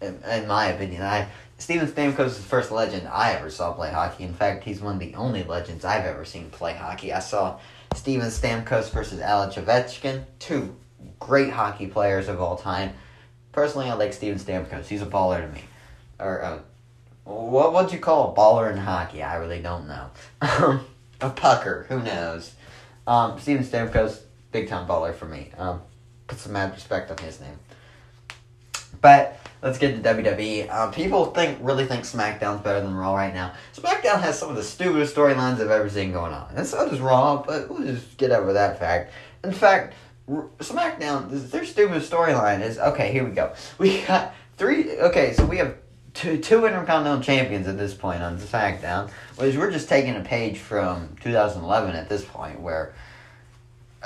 in, 0.00 0.18
in 0.30 0.46
my 0.46 0.66
opinion. 0.66 1.02
I 1.02 1.28
Steven 1.58 1.86
Stamkos 1.86 2.26
is 2.26 2.36
the 2.36 2.42
first 2.42 2.70
legend 2.70 3.06
I 3.08 3.32
ever 3.32 3.48
saw 3.48 3.72
play 3.72 3.90
hockey. 3.90 4.24
In 4.24 4.34
fact, 4.34 4.64
he's 4.64 4.80
one 4.80 4.94
of 4.94 5.00
the 5.00 5.14
only 5.14 5.44
legends 5.44 5.84
I've 5.84 6.04
ever 6.04 6.24
seen 6.24 6.50
play 6.50 6.74
hockey. 6.74 7.12
I 7.12 7.20
saw 7.20 7.58
Steven 7.94 8.26
Stamkos 8.26 8.90
versus 8.90 9.20
Alex 9.20 9.54
Ovechkin, 9.56 10.24
two 10.38 10.74
great 11.20 11.50
hockey 11.50 11.86
players 11.86 12.28
of 12.28 12.40
all 12.40 12.56
time. 12.56 12.92
Personally, 13.52 13.88
I 13.88 13.94
like 13.94 14.12
Steven 14.12 14.38
Stamkos. 14.38 14.86
He's 14.86 15.00
a 15.00 15.06
baller 15.06 15.40
to 15.40 15.48
me. 15.54 15.62
Or, 16.18 16.42
uh, 16.42 16.58
what 17.24 17.72
would 17.72 17.92
you 17.92 17.98
call 17.98 18.32
a 18.32 18.36
baller 18.36 18.70
in 18.70 18.76
hockey? 18.76 19.22
I 19.22 19.36
really 19.36 19.62
don't 19.62 19.86
know. 19.86 20.10
a 21.20 21.30
pucker, 21.30 21.86
who 21.88 22.02
knows? 22.02 22.52
Um, 23.06 23.38
Steven 23.38 23.64
Stamkos, 23.64 24.20
big 24.54 24.68
time 24.68 24.86
baller 24.86 25.12
for 25.12 25.26
me. 25.26 25.50
Um, 25.58 25.82
put 26.28 26.38
some 26.38 26.52
mad 26.52 26.72
respect 26.72 27.10
on 27.10 27.18
his 27.18 27.40
name. 27.40 27.58
But 29.00 29.36
let's 29.62 29.78
get 29.78 30.00
to 30.00 30.14
WWE. 30.14 30.72
Um, 30.72 30.92
people 30.92 31.26
think 31.26 31.58
really 31.60 31.84
think 31.86 32.04
SmackDown's 32.04 32.62
better 32.62 32.80
than 32.80 32.94
Raw 32.94 33.16
right 33.16 33.34
now. 33.34 33.52
SmackDown 33.76 34.22
has 34.22 34.38
some 34.38 34.50
of 34.50 34.56
the 34.56 34.62
stupidest 34.62 35.14
storylines 35.14 35.60
I've 35.60 35.70
ever 35.70 35.90
seen 35.90 36.12
going 36.12 36.32
on, 36.32 36.54
and 36.54 36.64
so 36.64 36.88
does 36.88 37.00
Raw. 37.00 37.42
But 37.44 37.68
we'll 37.68 37.82
just 37.82 38.16
get 38.16 38.30
over 38.30 38.52
that 38.52 38.78
fact. 38.78 39.12
In 39.42 39.52
fact, 39.52 39.94
SmackDown, 40.28 41.50
their 41.50 41.64
stupidest 41.64 42.10
storyline 42.10 42.62
is 42.62 42.78
okay. 42.78 43.10
Here 43.10 43.24
we 43.24 43.32
go. 43.32 43.52
We 43.78 44.02
got 44.02 44.34
three. 44.56 44.92
Okay, 44.92 45.34
so 45.34 45.44
we 45.44 45.56
have 45.58 45.74
two 46.14 46.38
two 46.38 46.64
Intercontinental 46.64 47.22
Champions 47.22 47.66
at 47.66 47.76
this 47.76 47.92
point 47.92 48.22
on 48.22 48.38
SmackDown, 48.38 49.10
which 49.36 49.56
we're 49.56 49.72
just 49.72 49.88
taking 49.88 50.14
a 50.14 50.22
page 50.22 50.58
from 50.58 51.16
2011 51.20 51.96
at 51.96 52.08
this 52.08 52.24
point, 52.24 52.60
where 52.60 52.94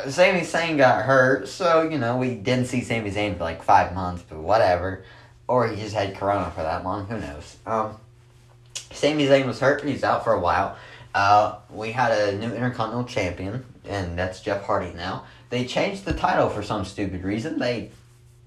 Sami 0.06 0.40
Zayn 0.40 0.76
got 0.76 1.04
hurt, 1.04 1.48
so 1.48 1.82
you 1.82 1.98
know 1.98 2.16
we 2.16 2.34
didn't 2.34 2.66
see 2.66 2.82
Sami 2.82 3.10
Zayn 3.10 3.36
for 3.36 3.44
like 3.44 3.62
five 3.62 3.94
months, 3.94 4.22
but 4.28 4.38
whatever. 4.38 5.04
Or 5.48 5.66
he 5.66 5.76
just 5.76 5.94
had 5.94 6.14
Corona 6.16 6.50
for 6.50 6.62
that 6.62 6.84
long. 6.84 7.06
Who 7.06 7.18
knows? 7.18 7.56
Um, 7.66 7.96
Sami 8.92 9.26
Zayn 9.26 9.46
was 9.46 9.60
hurt. 9.60 9.80
And 9.80 9.90
he's 9.90 10.04
out 10.04 10.24
for 10.24 10.32
a 10.32 10.40
while. 10.40 10.76
Uh, 11.14 11.56
we 11.70 11.92
had 11.92 12.12
a 12.12 12.36
new 12.36 12.52
Intercontinental 12.52 13.04
Champion, 13.04 13.64
and 13.86 14.18
that's 14.18 14.40
Jeff 14.40 14.64
Hardy 14.64 14.92
now. 14.94 15.24
They 15.50 15.64
changed 15.64 16.04
the 16.04 16.12
title 16.12 16.50
for 16.50 16.62
some 16.62 16.84
stupid 16.84 17.24
reason. 17.24 17.58
They 17.58 17.90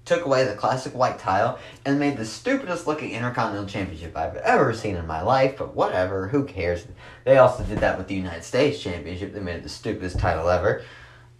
took 0.04 0.24
away 0.24 0.44
the 0.44 0.54
classic 0.54 0.94
white 0.94 1.18
title 1.18 1.58
and 1.84 1.98
made 1.98 2.16
the 2.16 2.24
stupidest 2.24 2.86
looking 2.86 3.10
Intercontinental 3.10 3.68
Championship 3.68 4.16
I've 4.16 4.36
ever 4.36 4.72
seen 4.72 4.96
in 4.96 5.06
my 5.06 5.22
life, 5.22 5.56
but 5.58 5.74
whatever, 5.74 6.28
who 6.28 6.44
cares? 6.44 6.86
They 7.24 7.38
also 7.38 7.62
did 7.64 7.78
that 7.78 7.98
with 7.98 8.08
the 8.08 8.14
United 8.14 8.44
States 8.44 8.80
Championship. 8.80 9.32
They 9.32 9.40
made 9.40 9.56
it 9.56 9.62
the 9.62 9.68
stupidest 9.68 10.18
title 10.18 10.48
ever. 10.48 10.82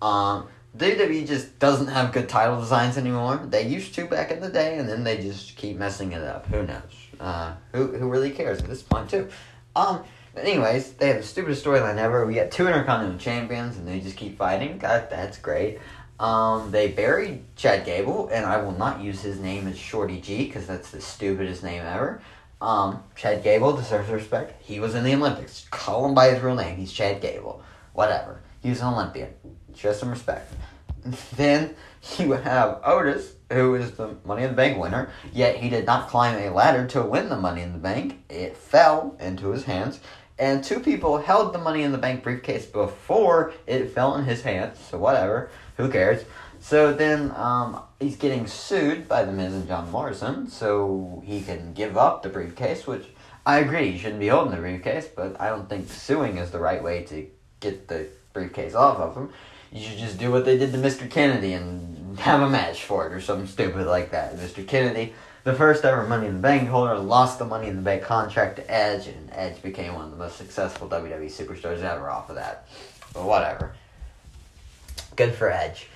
Um, 0.02 0.48
WWE 0.76 1.26
just 1.26 1.58
doesn't 1.58 1.86
have 1.86 2.12
good 2.12 2.28
title 2.28 2.58
designs 2.58 2.98
anymore. 2.98 3.36
They 3.48 3.66
used 3.66 3.94
to 3.94 4.06
back 4.06 4.30
in 4.30 4.40
the 4.40 4.48
day, 4.48 4.78
and 4.78 4.88
then 4.88 5.04
they 5.04 5.18
just 5.18 5.56
keep 5.56 5.76
messing 5.76 6.12
it 6.12 6.22
up. 6.22 6.46
Who 6.46 6.66
knows? 6.66 6.82
Uh, 7.20 7.54
who 7.72 7.86
who 7.96 8.10
really 8.10 8.30
cares 8.30 8.58
at 8.58 8.68
this 8.68 8.82
point 8.82 9.08
too? 9.08 9.28
Um. 9.76 10.04
Anyways, 10.34 10.94
they 10.94 11.08
have 11.08 11.18
the 11.18 11.22
stupidest 11.22 11.62
storyline 11.62 11.98
ever. 11.98 12.24
We 12.24 12.34
got 12.34 12.50
two 12.50 12.66
Intercontinental 12.66 13.18
Champions, 13.18 13.76
and 13.76 13.86
they 13.86 14.00
just 14.00 14.16
keep 14.16 14.38
fighting. 14.38 14.78
God, 14.78 15.08
that's 15.10 15.36
great. 15.36 15.78
Um, 16.18 16.70
they 16.70 16.88
buried 16.88 17.44
Chad 17.54 17.84
Gable, 17.84 18.28
and 18.28 18.46
I 18.46 18.56
will 18.56 18.72
not 18.72 19.02
use 19.02 19.20
his 19.20 19.38
name 19.38 19.68
as 19.68 19.78
Shorty 19.78 20.22
G 20.22 20.46
because 20.46 20.66
that's 20.66 20.90
the 20.90 21.02
stupidest 21.02 21.62
name 21.62 21.82
ever. 21.84 22.22
Um, 22.62 23.02
Chad 23.14 23.42
Gable 23.42 23.76
deserves 23.76 24.08
respect. 24.08 24.62
He 24.62 24.80
was 24.80 24.94
in 24.94 25.04
the 25.04 25.14
Olympics. 25.14 25.66
Call 25.70 26.06
him 26.06 26.14
by 26.14 26.30
his 26.30 26.42
real 26.42 26.54
name. 26.54 26.78
He's 26.78 26.92
Chad 26.92 27.20
Gable. 27.20 27.62
Whatever. 27.92 28.40
He 28.62 28.70
was 28.70 28.80
an 28.80 28.94
Olympian. 28.94 29.34
Show 29.76 29.92
some 29.92 30.10
respect. 30.10 30.52
Then 31.36 31.74
you 32.18 32.32
have 32.32 32.80
Otis, 32.84 33.34
who 33.50 33.74
is 33.74 33.92
the 33.92 34.14
Money 34.24 34.44
in 34.44 34.50
the 34.50 34.56
Bank 34.56 34.78
winner, 34.78 35.10
yet 35.32 35.56
he 35.56 35.68
did 35.68 35.84
not 35.84 36.08
climb 36.08 36.38
a 36.38 36.50
ladder 36.50 36.86
to 36.88 37.02
win 37.02 37.28
the 37.28 37.36
Money 37.36 37.62
in 37.62 37.72
the 37.72 37.78
Bank. 37.78 38.22
It 38.28 38.56
fell 38.56 39.16
into 39.18 39.50
his 39.50 39.64
hands, 39.64 40.00
and 40.38 40.62
two 40.62 40.80
people 40.80 41.18
held 41.18 41.52
the 41.52 41.58
Money 41.58 41.82
in 41.82 41.92
the 41.92 41.98
Bank 41.98 42.22
briefcase 42.22 42.66
before 42.66 43.52
it 43.66 43.90
fell 43.90 44.14
in 44.14 44.24
his 44.24 44.42
hands, 44.42 44.78
so 44.78 44.98
whatever, 44.98 45.50
who 45.76 45.88
cares? 45.88 46.24
So 46.60 46.92
then 46.92 47.32
um, 47.34 47.80
he's 47.98 48.16
getting 48.16 48.46
sued 48.46 49.08
by 49.08 49.24
The 49.24 49.32
Miz 49.32 49.52
and 49.52 49.66
John 49.66 49.90
Morrison, 49.90 50.48
so 50.48 51.20
he 51.26 51.40
can 51.42 51.72
give 51.72 51.96
up 51.96 52.22
the 52.22 52.28
briefcase, 52.28 52.86
which 52.86 53.06
I 53.44 53.58
agree, 53.58 53.90
he 53.90 53.98
shouldn't 53.98 54.20
be 54.20 54.28
holding 54.28 54.52
the 54.52 54.60
briefcase, 54.60 55.08
but 55.08 55.40
I 55.40 55.48
don't 55.48 55.68
think 55.68 55.90
suing 55.90 56.36
is 56.38 56.52
the 56.52 56.60
right 56.60 56.82
way 56.82 57.02
to 57.04 57.26
get 57.58 57.88
the 57.88 58.06
briefcase 58.32 58.74
off 58.74 58.98
of 58.98 59.16
him. 59.16 59.30
You 59.72 59.80
should 59.80 59.98
just 59.98 60.18
do 60.18 60.30
what 60.30 60.44
they 60.44 60.58
did 60.58 60.72
to 60.72 60.78
Mr. 60.78 61.10
Kennedy 61.10 61.54
and 61.54 62.18
have 62.18 62.42
a 62.42 62.48
match 62.48 62.82
for 62.82 63.06
it 63.06 63.12
or 63.12 63.20
something 63.20 63.46
stupid 63.46 63.86
like 63.86 64.10
that. 64.10 64.36
Mr. 64.36 64.66
Kennedy, 64.66 65.14
the 65.44 65.54
first 65.54 65.84
ever 65.84 66.06
Money 66.06 66.26
in 66.26 66.34
the 66.34 66.40
Bank 66.40 66.68
holder, 66.68 66.98
lost 66.98 67.38
the 67.38 67.44
Money 67.46 67.68
in 67.68 67.76
the 67.76 67.82
Bank 67.82 68.02
contract 68.02 68.56
to 68.56 68.70
Edge, 68.70 69.08
and 69.08 69.30
Edge 69.32 69.62
became 69.62 69.94
one 69.94 70.04
of 70.04 70.10
the 70.10 70.16
most 70.16 70.36
successful 70.36 70.88
WWE 70.88 71.26
superstars 71.26 71.80
ever 71.80 72.10
off 72.10 72.28
of 72.28 72.36
that. 72.36 72.68
But 73.14 73.24
whatever. 73.24 73.72
Good 75.16 75.34
for 75.34 75.50
Edge. 75.50 75.88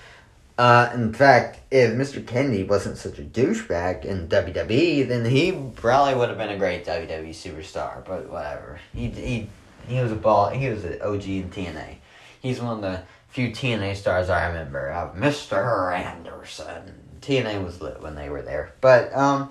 Uh, 0.57 0.89
in 0.95 1.13
fact, 1.13 1.59
if 1.69 1.91
Mr. 1.93 2.25
Kennedy 2.25 2.63
wasn't 2.63 2.97
such 2.97 3.19
a 3.19 3.21
douchebag 3.21 4.05
in 4.05 4.27
WWE, 4.27 5.07
then 5.07 5.23
he 5.25 5.51
probably 5.75 6.15
would 6.15 6.29
have 6.29 6.37
been 6.37 6.49
a 6.49 6.57
great 6.57 6.83
WWE 6.83 7.29
superstar. 7.29 8.03
But 8.03 8.27
whatever, 8.29 8.79
he 8.91 9.09
he 9.09 9.49
he 9.87 10.01
was 10.01 10.11
a 10.11 10.15
ball. 10.15 10.49
He 10.49 10.67
was 10.67 10.83
an 10.83 10.99
OG 10.99 11.27
in 11.27 11.49
TNA. 11.51 11.97
He's 12.41 12.59
one 12.59 12.77
of 12.77 12.81
the 12.81 13.03
few 13.29 13.49
TNA 13.49 13.95
stars 13.95 14.29
I 14.29 14.47
remember. 14.47 14.91
Uh, 14.91 15.11
Mr. 15.13 15.93
Anderson. 15.93 16.93
TNA 17.21 17.63
was 17.63 17.81
lit 17.81 18.01
when 18.01 18.15
they 18.15 18.29
were 18.29 18.41
there, 18.41 18.73
but 18.79 19.13
um, 19.13 19.49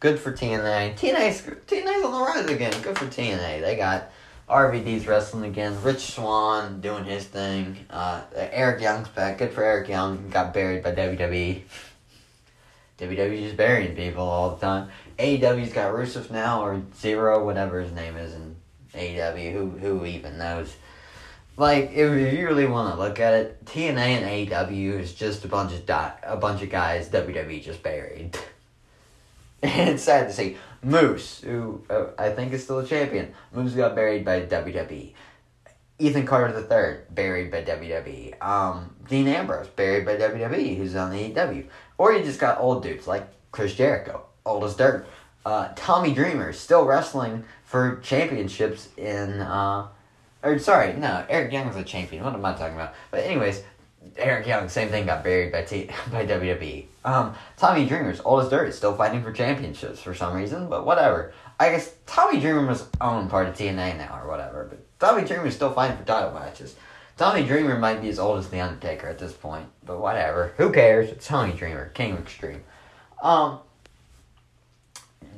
good 0.00 0.18
for 0.18 0.32
TNA. 0.32 0.96
TNA's 0.98 1.40
TNA's 1.42 2.04
on 2.04 2.12
the 2.12 2.18
rise 2.18 2.46
again. 2.46 2.74
Good 2.82 2.98
for 2.98 3.06
TNA. 3.06 3.62
They 3.62 3.76
got 3.76 4.10
RVD's 4.48 5.06
wrestling 5.06 5.44
again. 5.44 5.80
Rich 5.82 6.14
Swann 6.14 6.80
doing 6.80 7.04
his 7.04 7.24
thing. 7.24 7.78
Uh, 7.88 8.22
Eric 8.34 8.82
Young's 8.82 9.08
back. 9.08 9.38
Good 9.38 9.52
for 9.52 9.64
Eric 9.64 9.88
Young. 9.88 10.28
Got 10.28 10.52
buried 10.52 10.82
by 10.82 10.92
WWE. 10.92 11.62
WWE 12.98 13.42
just 13.42 13.56
burying 13.56 13.94
people 13.94 14.22
all 14.22 14.56
the 14.56 14.60
time. 14.60 14.88
AEW's 15.18 15.72
got 15.72 15.92
Rusev 15.92 16.30
now 16.30 16.62
or 16.62 16.82
Zero, 16.94 17.44
whatever 17.44 17.80
his 17.80 17.92
name 17.92 18.16
is 18.16 18.34
in 18.34 18.56
AEW. 18.94 19.52
Who 19.52 19.70
who 19.70 20.06
even 20.06 20.38
knows? 20.38 20.76
Like 21.56 21.92
if 21.92 22.34
you 22.34 22.46
really 22.46 22.66
want 22.66 22.94
to 22.94 23.00
look 23.00 23.18
at 23.18 23.34
it, 23.34 23.64
TNA 23.64 23.96
and 23.96 24.50
AEW 24.50 25.00
is 25.00 25.14
just 25.14 25.44
a 25.44 25.48
bunch 25.48 25.72
of 25.72 25.86
di- 25.86 26.18
a 26.22 26.36
bunch 26.36 26.62
of 26.62 26.70
guys 26.70 27.08
WWE 27.08 27.62
just 27.62 27.82
buried. 27.82 28.36
and 29.62 29.90
it's 29.90 30.02
sad 30.02 30.28
to 30.28 30.32
see. 30.34 30.56
Moose, 30.82 31.40
who 31.40 31.82
uh, 31.88 32.06
I 32.18 32.30
think 32.30 32.52
is 32.52 32.62
still 32.62 32.78
a 32.78 32.86
champion, 32.86 33.32
Moose 33.52 33.72
got 33.72 33.94
buried 33.94 34.24
by 34.24 34.42
WWE. 34.42 35.12
Ethan 35.98 36.26
Carter 36.26 36.58
III, 36.58 37.14
buried 37.14 37.50
by 37.50 37.62
WWE. 37.62 38.40
Um, 38.44 38.94
Dean 39.08 39.26
Ambrose, 39.26 39.68
buried 39.68 40.04
by 40.04 40.16
WWE, 40.16 40.76
who's 40.76 40.94
on 40.94 41.10
the 41.10 41.30
AEW. 41.30 41.66
Or 41.96 42.12
you 42.12 42.22
just 42.22 42.38
got 42.38 42.60
old 42.60 42.82
dudes 42.82 43.06
like 43.06 43.26
Chris 43.50 43.74
Jericho, 43.74 44.26
old 44.44 44.64
as 44.64 44.76
dirt. 44.76 45.06
Uh, 45.46 45.72
Tommy 45.74 46.12
Dreamer, 46.12 46.52
still 46.52 46.84
wrestling 46.84 47.44
for 47.64 47.96
championships 48.02 48.88
in, 48.98 49.40
uh, 49.40 49.88
or 50.42 50.58
sorry, 50.58 50.94
no, 50.94 51.24
Eric 51.28 51.52
Young 51.52 51.66
was 51.66 51.76
a 51.76 51.84
champion. 51.84 52.24
What 52.24 52.34
am 52.34 52.44
I 52.44 52.52
talking 52.52 52.74
about? 52.74 52.94
But 53.10 53.24
anyways, 53.24 53.62
Eric 54.16 54.46
Young, 54.46 54.68
same 54.68 54.88
thing, 54.88 55.06
got 55.06 55.24
buried 55.24 55.52
by 55.52 55.62
T 55.62 55.90
by 56.12 56.26
WWE. 56.26 56.86
Um, 57.04 57.34
Tommy 57.56 57.86
Dreamer's 57.86 58.20
old 58.20 58.44
as 58.44 58.50
dirt, 58.50 58.68
is 58.68 58.76
still 58.76 58.96
fighting 58.96 59.22
for 59.22 59.32
championships 59.32 60.00
for 60.00 60.14
some 60.14 60.34
reason, 60.34 60.68
but 60.68 60.86
whatever. 60.86 61.32
I 61.58 61.70
guess 61.70 61.94
Tommy 62.06 62.40
Dreamer 62.40 62.76
own 63.00 63.28
part 63.28 63.48
of 63.48 63.54
TNA 63.54 63.96
now 63.96 64.20
or 64.22 64.28
whatever, 64.28 64.66
but 64.68 64.78
Tommy 64.98 65.26
Dreamer's 65.26 65.54
still 65.54 65.72
fighting 65.72 65.96
for 65.96 66.04
title 66.04 66.32
matches. 66.32 66.76
Tommy 67.16 67.44
Dreamer 67.44 67.78
might 67.78 68.02
be 68.02 68.10
as 68.10 68.18
old 68.18 68.38
as 68.38 68.48
The 68.48 68.60
Undertaker 68.60 69.08
at 69.08 69.18
this 69.18 69.32
point, 69.32 69.66
but 69.84 70.00
whatever. 70.00 70.52
Who 70.58 70.70
cares? 70.70 71.10
It's 71.10 71.26
Tommy 71.26 71.54
Dreamer, 71.54 71.88
King 71.94 72.12
of 72.12 72.18
Extreme. 72.20 72.62
Um, 73.22 73.60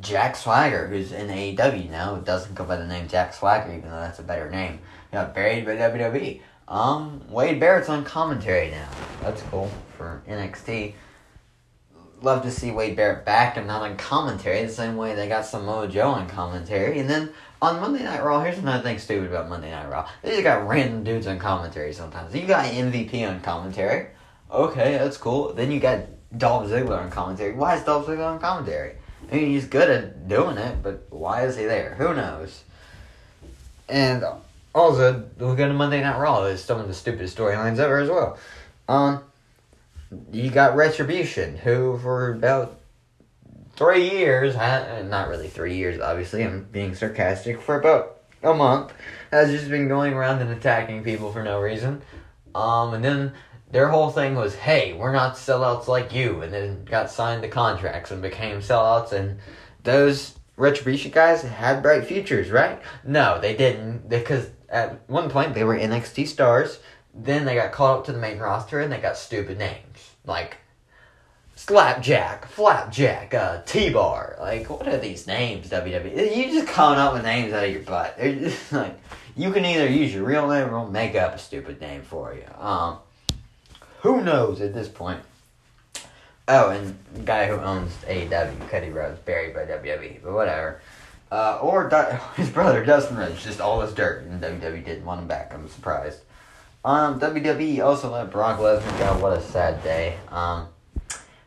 Jack 0.01 0.35
Swagger, 0.35 0.89
who's 0.89 1.13
in 1.13 1.29
AEW 1.29 1.89
now, 1.91 2.17
doesn't 2.17 2.55
go 2.55 2.65
by 2.65 2.77
the 2.77 2.87
name 2.87 3.07
Jack 3.07 3.33
Swagger, 3.33 3.71
even 3.71 3.91
though 3.91 4.01
that's 4.01 4.19
a 4.19 4.25
better 4.25 4.51
name. 4.51 4.81
Got 5.13 5.35
buried 5.35 5.65
by 5.65 5.77
WWE. 5.77 6.41
Um, 6.69 7.23
Wade 7.31 7.59
Barrett's 7.59 7.89
on 7.89 8.05
commentary 8.05 8.71
now. 8.71 8.89
That's 9.23 9.41
cool 9.43 9.71
for 9.97 10.23
NXT. 10.29 10.93
love 12.21 12.43
to 12.43 12.51
see 12.51 12.71
Wade 12.71 12.95
Barrett 12.97 13.25
back 13.25 13.57
and 13.57 13.67
not 13.67 13.83
on 13.83 13.97
commentary 13.97 14.63
the 14.65 14.73
same 14.73 14.97
way 14.97 15.15
they 15.15 15.29
got 15.29 15.47
Samoa 15.47 15.89
Joe 15.89 16.11
on 16.11 16.29
commentary. 16.29 16.99
And 16.99 17.09
then 17.09 17.33
on 17.63 17.81
Monday 17.81 18.05
Night 18.05 18.23
Raw, 18.23 18.43
here's 18.43 18.59
another 18.59 18.83
thing 18.83 18.99
stupid 18.99 19.31
about 19.31 19.49
Monday 19.49 19.71
Night 19.71 19.89
Raw. 19.89 20.09
They 20.23 20.31
just 20.31 20.43
got 20.43 20.69
random 20.69 21.05
dudes 21.05 21.27
on 21.27 21.39
commentary 21.39 21.93
sometimes. 21.95 22.35
You 22.35 22.47
got 22.47 22.67
MVP 22.67 23.27
on 23.27 23.41
commentary. 23.41 24.09
Okay, 24.51 24.99
that's 24.99 25.17
cool. 25.17 25.55
Then 25.55 25.71
you 25.71 25.81
got 25.81 26.01
Dolph 26.37 26.69
Ziggler 26.69 27.01
on 27.01 27.11
commentary. 27.11 27.55
Why 27.55 27.77
is 27.77 27.85
Dolph 27.85 28.07
Ziggler 28.07 28.33
on 28.33 28.41
commentary? 28.41 28.97
I 29.31 29.35
mean, 29.35 29.49
he's 29.49 29.67
good 29.67 29.89
at 29.89 30.29
doing 30.29 30.59
it, 30.59 30.83
but 30.83 31.07
why 31.11 31.45
is 31.45 31.57
he 31.57 31.65
there? 31.65 31.95
Who 31.95 32.15
knows? 32.15 32.63
And 33.89 34.25
also, 34.79 35.29
look 35.39 35.59
at 35.59 35.75
Monday 35.75 36.01
Night 36.01 36.19
Raw 36.19 36.45
is 36.45 36.63
some 36.63 36.81
of 36.81 36.89
the 36.89 36.95
stupidest 36.95 37.37
storylines 37.37 37.79
ever 37.79 37.99
as 37.99 38.09
well. 38.09 38.39
Um, 38.89 39.23
you 40.33 40.51
got 40.51 40.77
Retribution, 40.77 41.57
who 41.57 41.99
for 41.99 42.33
about 42.33 42.81
three 43.77 44.11
years, 44.11 44.55
not 44.57 45.29
really 45.29 45.49
three 45.49 45.77
years, 45.77 46.01
obviously, 46.01 46.43
I'm 46.43 46.65
being 46.65 46.95
sarcastic, 46.95 47.61
for 47.61 47.79
about 47.79 48.21
a 48.43 48.55
month, 48.55 48.93
has 49.31 49.51
just 49.51 49.69
been 49.69 49.89
going 49.89 50.15
around 50.15 50.41
and 50.41 50.51
attacking 50.51 51.05
people 51.05 51.33
for 51.33 51.43
no 51.43 51.61
reason. 51.61 52.03
Um, 52.55 52.95
and 52.95 53.05
then 53.05 53.33
their 53.71 53.89
whole 53.89 54.11
thing 54.11 54.35
was, 54.35 54.55
hey, 54.55 54.95
we're 54.95 55.13
not 55.13 55.35
sellouts 55.35 55.89
like 55.89 56.15
you, 56.15 56.41
and 56.43 56.53
then 56.53 56.85
got 56.85 57.11
signed 57.11 57.43
to 57.43 57.49
contracts 57.49 58.11
and 58.11 58.23
became 58.23 58.61
sellouts, 58.61 59.13
and 59.13 59.39
those 59.85 60.35
Retribution 60.57 61.13
guys 61.13 61.43
had 61.43 61.83
bright 61.83 62.05
futures, 62.05 62.51
right? 62.51 62.81
No, 63.05 63.41
they 63.41 63.55
didn't, 63.55 64.09
because 64.09 64.51
at 64.69 65.09
one 65.09 65.31
point 65.31 65.55
they 65.55 65.65
were 65.65 65.77
NXT 65.77 66.29
stars, 66.29 66.79
then 67.15 67.45
they 67.45 67.55
got 67.55 67.73
called 67.73 68.01
up 68.01 68.05
to 68.07 68.13
the 68.13 68.19
main 68.19 68.39
roster, 68.39 68.81
and 68.81 68.93
they 68.93 68.99
got 68.99 69.17
stupid 69.17 69.59
names, 69.59 70.13
like 70.25 70.59
Slapjack, 71.59 72.47
Flapjack, 72.47 73.35
uh, 73.35 73.63
T-Bar. 73.67 74.37
Like, 74.41 74.71
what 74.71 74.87
are 74.87 74.97
these 74.97 75.27
names, 75.27 75.69
WWE? 75.69 76.37
You 76.37 76.53
just 76.53 76.69
coming 76.69 77.01
up 77.01 77.13
with 77.15 77.25
names 77.25 77.53
out 77.53 77.65
of 77.65 77.73
your 77.73 77.83
butt. 77.83 78.17
Just 78.19 78.73
like, 78.73 78.97
you 79.37 79.51
can 79.53 79.65
either 79.65 79.89
use 79.89 80.15
your 80.15 80.25
real 80.25 80.49
name 80.49 80.73
or 80.73 80.89
make 80.89 81.17
up 81.17 81.35
a 81.35 81.39
stupid 81.39 81.81
name 81.81 82.03
for 82.03 82.33
you. 82.33 82.45
Um, 82.63 82.99
who 84.03 84.23
knows 84.23 84.61
at 84.61 84.73
this 84.73 84.89
point? 84.89 85.21
Oh, 86.47 86.71
and 86.71 86.97
the 87.13 87.21
guy 87.21 87.49
who 87.49 87.57
owns 87.57 87.93
AEW, 88.07 88.69
Cody 88.69 88.91
Rhodes, 88.91 89.19
buried 89.19 89.53
by 89.53 89.65
WWE, 89.65 90.23
but 90.23 90.33
whatever. 90.33 90.81
Uh, 91.31 91.59
or 91.61 91.91
his 92.37 92.51
brother 92.51 92.85
Dustin 92.85 93.17
Rhodes, 93.17 93.43
just 93.43 93.61
all 93.61 93.81
this 93.81 93.93
dirt, 93.93 94.25
and 94.25 94.43
WWE 94.43 94.85
didn't 94.85 95.05
want 95.05 95.21
him 95.21 95.29
back. 95.29 95.53
I'm 95.53 95.69
surprised. 95.69 96.21
Um, 96.85 97.21
WWE 97.21 97.85
also 97.85 98.11
let 98.13 98.31
Brock 98.31 98.59
Lesnar 98.61 98.99
go. 98.99 99.23
What 99.23 99.37
a 99.37 99.43
sad 99.43 99.83
day. 99.83 100.17
Um, 100.31 100.69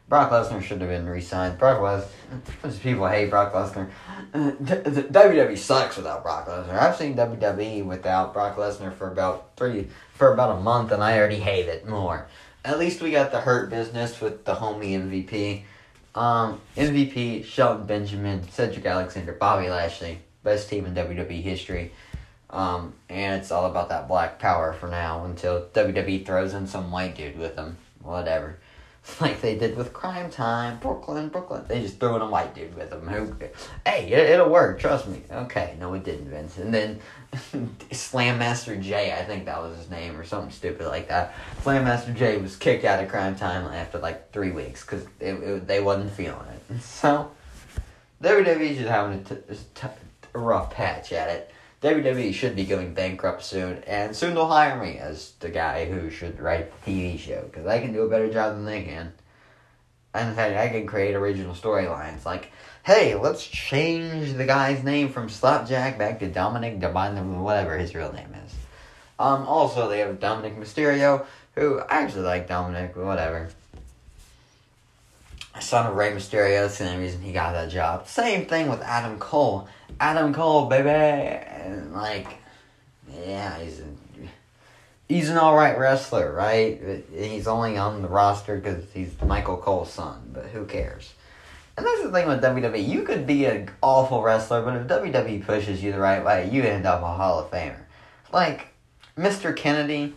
Brock 0.08 0.30
Lesnar 0.30 0.62
should 0.62 0.82
have 0.82 0.90
been 0.90 1.08
re-signed. 1.08 1.58
Brock 1.58 1.80
Lesnar, 1.80 2.82
people 2.82 3.08
hate 3.08 3.30
Brock 3.30 3.54
Lesnar. 3.54 3.90
Uh, 4.34 4.52
WWE 4.60 5.58
sucks 5.58 5.96
without 5.96 6.22
Brock 6.22 6.48
Lesnar. 6.48 6.78
I've 6.78 6.98
seen 6.98 7.16
WWE 7.16 7.86
without 7.86 8.34
Brock 8.34 8.58
Lesnar 8.58 8.94
for 8.94 9.10
about 9.10 9.52
three, 9.56 9.88
for 10.14 10.34
about 10.34 10.58
a 10.58 10.60
month, 10.60 10.92
and 10.92 11.02
I 11.02 11.18
already 11.18 11.40
hate 11.40 11.68
it 11.68 11.88
more. 11.88 12.28
At 12.66 12.78
least 12.78 13.02
we 13.02 13.10
got 13.12 13.32
the 13.32 13.40
Hurt 13.40 13.70
Business 13.70 14.20
with 14.20 14.44
the 14.44 14.56
homie 14.56 14.92
MVP. 14.92 15.64
Um, 16.14 16.60
MVP, 16.76 17.46
Shelton 17.46 17.86
Benjamin, 17.86 18.48
Cedric 18.50 18.86
Alexander, 18.86 19.34
Bobby 19.34 19.70
Lashley, 19.70 20.20
best 20.44 20.70
team 20.70 20.86
in 20.86 20.94
WWE 20.94 21.42
history. 21.42 21.92
Um, 22.50 22.94
and 23.10 23.42
it's 23.42 23.52
all 23.52 23.66
about 23.66 23.90
that 23.90 24.08
black 24.08 24.40
power 24.40 24.74
for 24.74 24.88
now 24.88 25.24
until 25.24 25.68
WWE 25.74 26.26
throws 26.26 26.54
in 26.54 26.68
some 26.68 26.92
white 26.92 27.16
dude 27.16 27.38
with 27.38 27.56
them. 27.56 27.78
Whatever. 28.02 28.58
like 29.22 29.42
they 29.42 29.58
did 29.58 29.76
with 29.76 29.94
Crime 29.94 30.30
Time, 30.30 30.78
Brooklyn, 30.80 31.30
Brooklyn. 31.30 31.66
They 31.68 31.82
just 31.82 32.00
threw 32.00 32.16
in 32.16 32.22
a 32.22 32.30
white 32.30 32.54
dude 32.54 32.76
with 32.76 32.92
them. 32.92 33.08
Who, 33.08 33.36
hey, 33.86 34.12
it, 34.12 34.40
will 34.40 34.50
work. 34.50 34.80
Trust 34.80 35.08
me. 35.08 35.24
Okay, 35.32 35.76
no, 35.80 35.94
it 35.94 36.04
didn't, 36.04 36.30
Vince. 36.30 36.58
And 36.58 36.74
then 36.74 37.00
Slam 37.92 38.38
Master 38.38 38.76
J, 38.76 39.14
I 39.14 39.24
think 39.24 39.46
that 39.46 39.60
was 39.62 39.78
his 39.78 39.90
name 39.90 40.20
or 40.20 40.24
something 40.24 40.52
stupid 40.52 40.88
like 40.88 41.08
that. 41.08 41.34
Slam 41.64 41.84
Master 41.84 42.14
J 42.14 42.38
was 42.38 42.56
kicked 42.56 42.86
out 42.86 43.04
of 43.04 43.10
Crime 43.10 43.36
Time 43.36 43.66
after 43.74 43.98
like 43.98 44.32
three 44.32 44.52
weeks 44.52 44.86
because 44.86 45.06
they 45.20 45.82
wasn't 45.82 46.12
feeling 46.12 46.48
it. 46.70 46.82
So 46.82 47.32
WWE 48.22 48.76
just 48.76 48.88
having 48.88 49.26
a 50.34 50.40
rough 50.40 50.72
patch 50.72 51.12
at 51.12 51.30
it. 51.30 51.52
WWE 51.82 52.32
should 52.32 52.56
be 52.56 52.66
going 52.66 52.94
bankrupt 52.94 53.44
soon, 53.44 53.84
and 53.88 54.16
soon 54.16 54.36
they'll 54.36 54.48
hire 54.48 54.80
me 54.80 55.00
as 55.00 55.32
the 55.40 55.50
guy 55.50 55.86
who 55.86 56.12
should 56.12 56.40
write 56.40 56.72
the 56.86 56.92
TV 56.92 57.18
show 57.18 57.42
because 57.44 57.66
I 57.66 57.80
can 57.80 57.92
do 57.92 58.04
a 58.04 58.10
better 58.10 58.32
job 58.32 58.54
than 58.54 58.66
they 58.66 58.84
can. 58.84 59.14
And 60.14 60.30
in 60.30 60.36
fact, 60.36 60.56
I 60.58 60.68
can 60.68 60.86
create 60.86 61.16
original 61.16 61.56
storylines 61.56 62.24
like, 62.24 62.52
hey, 62.84 63.16
let's 63.16 63.44
change 63.46 64.34
the 64.34 64.46
guy's 64.46 64.84
name 64.84 65.10
from 65.10 65.28
Slapjack 65.28 65.98
back 65.98 66.20
to 66.20 66.28
Dominic 66.28 66.80
Devine, 66.80 67.42
whatever 67.42 67.78
his 67.78 67.96
real 67.96 68.14
name 68.14 68.36
is. 68.46 68.54
Um, 69.18 69.48
also, 69.48 69.90
they 69.90 70.00
have 70.00 70.20
Dominik 70.20 70.60
Mysterio, 70.60 71.26
who 71.56 71.80
I 71.80 72.02
actually 72.02 72.24
like 72.24 72.48
Dominic, 72.48 72.94
but 72.94 73.06
whatever. 73.06 73.50
Son 75.60 75.86
of 75.86 75.96
Rey 75.96 76.12
Mysterio, 76.12 76.62
that's 76.62 76.78
the 76.78 76.90
only 76.90 77.04
reason 77.04 77.22
he 77.22 77.34
got 77.34 77.54
that 77.54 77.70
job. 77.70 78.08
Same 78.08 78.46
thing 78.46 78.70
with 78.70 78.82
Adam 78.82 79.20
Cole. 79.20 79.68
Adam 80.00 80.34
Cole, 80.34 80.68
baby. 80.68 80.90
And 80.90 81.94
like, 81.94 82.38
yeah, 83.26 83.60
he's 83.60 83.80
a, 83.80 83.86
he's 85.08 85.30
an 85.30 85.38
all 85.38 85.56
right 85.56 85.78
wrestler, 85.78 86.34
right? 86.34 87.04
He's 87.14 87.48
only 87.48 87.78
on 87.78 88.02
the 88.02 88.08
roster 88.08 88.58
because 88.58 88.86
he's 88.94 89.12
Michael 89.22 89.58
Cole's 89.58 89.92
son, 89.92 90.32
but 90.34 90.46
who 90.46 90.66
cares? 90.66 91.14
And 91.78 91.86
that's 91.86 92.04
the 92.04 92.12
thing 92.12 92.28
with 92.28 92.42
WWE. 92.42 92.88
You 92.88 93.04
could 93.04 93.26
be 93.26 93.46
an 93.46 93.70
awful 93.82 94.22
wrestler, 94.22 94.62
but 94.62 94.76
if 94.76 94.88
WWE 94.88 95.46
pushes 95.46 95.84
you 95.84 95.92
the 95.92 96.00
right 96.00 96.24
way, 96.24 96.50
you 96.52 96.64
end 96.64 96.86
up 96.86 97.02
a 97.02 97.08
Hall 97.08 97.40
of 97.40 97.52
Famer. 97.52 97.84
Like 98.32 98.68
Mr. 99.18 99.56
Kennedy, 99.56 100.14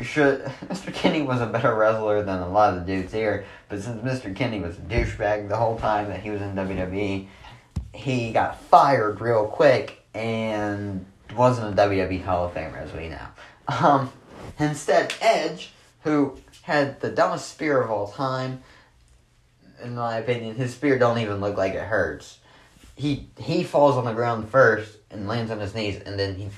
sure. 0.00 0.38
Mr. 0.66 0.92
Kennedy 0.92 1.22
was 1.22 1.40
a 1.40 1.46
better 1.46 1.74
wrestler 1.74 2.22
than 2.22 2.40
a 2.40 2.48
lot 2.48 2.74
of 2.74 2.80
the 2.80 2.94
dudes 2.94 3.12
here, 3.12 3.44
but 3.68 3.80
since 3.80 4.00
Mr. 4.02 4.34
Kennedy 4.34 4.62
was 4.62 4.76
a 4.78 4.80
douchebag 4.80 5.48
the 5.48 5.56
whole 5.56 5.78
time 5.78 6.08
that 6.08 6.20
he 6.20 6.30
was 6.30 6.40
in 6.40 6.54
WWE, 6.54 7.26
he 7.94 8.32
got 8.32 8.60
fired 8.62 9.20
real 9.20 9.46
quick 9.46 10.02
and 10.14 11.04
wasn't 11.36 11.78
a 11.78 11.82
WWE 11.82 12.22
Hall 12.24 12.46
of 12.46 12.54
Famer 12.54 12.78
as 12.78 12.92
we 12.92 13.08
know. 13.08 13.26
Um, 13.68 14.12
instead, 14.58 15.14
Edge, 15.20 15.72
who 16.04 16.38
had 16.62 17.00
the 17.00 17.10
dumbest 17.10 17.50
spear 17.50 17.80
of 17.82 17.90
all 17.90 18.08
time, 18.08 18.62
in 19.82 19.94
my 19.94 20.18
opinion, 20.18 20.54
his 20.54 20.74
spear 20.74 20.98
don't 20.98 21.18
even 21.18 21.40
look 21.40 21.56
like 21.56 21.74
it 21.74 21.82
hurts. 21.82 22.38
He 22.94 23.28
he 23.38 23.64
falls 23.64 23.96
on 23.96 24.04
the 24.04 24.12
ground 24.12 24.48
first 24.48 24.96
and 25.10 25.26
lands 25.26 25.50
on 25.50 25.60
his 25.60 25.74
knees, 25.74 26.00
and 26.04 26.18
then 26.18 26.36
he 26.36 26.50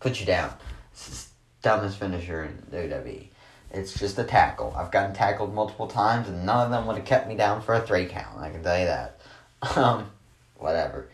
puts 0.00 0.20
you 0.20 0.26
down. 0.26 0.52
It's 0.92 1.31
dumbest 1.62 1.98
finisher 1.98 2.44
in 2.44 2.62
WWE. 2.70 3.28
It's 3.70 3.98
just 3.98 4.18
a 4.18 4.24
tackle. 4.24 4.74
I've 4.76 4.90
gotten 4.90 5.14
tackled 5.14 5.54
multiple 5.54 5.86
times, 5.86 6.28
and 6.28 6.44
none 6.44 6.66
of 6.66 6.70
them 6.70 6.86
would 6.86 6.96
have 6.96 7.06
kept 7.06 7.26
me 7.26 7.36
down 7.36 7.62
for 7.62 7.74
a 7.74 7.80
three 7.80 8.04
count. 8.04 8.38
I 8.38 8.50
can 8.50 8.62
tell 8.62 8.78
you 8.78 8.86
that. 8.86 9.18
Um, 9.76 10.10
whatever. 10.56 11.08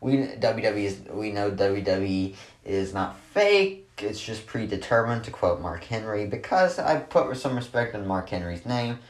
We 0.00 0.18
WWE 0.18 0.84
is 0.84 1.00
we 1.10 1.32
know 1.32 1.50
WWE 1.50 2.36
is 2.64 2.94
not 2.94 3.18
fake. 3.18 3.88
It's 3.98 4.20
just 4.20 4.46
predetermined 4.46 5.24
to 5.24 5.32
quote 5.32 5.60
Mark 5.60 5.82
Henry 5.82 6.26
because 6.26 6.78
I 6.78 7.00
put 7.00 7.36
some 7.36 7.56
respect 7.56 7.96
in 7.96 8.06
Mark 8.06 8.28
Henry's 8.28 8.64
name. 8.64 9.00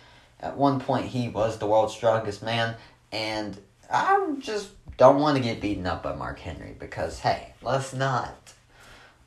At 0.41 0.57
one 0.57 0.81
point, 0.81 1.05
he 1.07 1.29
was 1.29 1.59
the 1.59 1.67
world's 1.67 1.93
strongest 1.93 2.43
man, 2.43 2.77
and 3.13 3.59
I 3.91 4.37
just 4.39 4.71
don't 4.97 5.21
want 5.21 5.37
to 5.37 5.43
get 5.43 5.61
beaten 5.61 5.87
up 5.87 6.03
by 6.03 6.15
Mark 6.15 6.39
Henry 6.39 6.75
because 6.79 7.19
hey, 7.19 7.53
let's 7.61 7.93
not. 7.93 8.55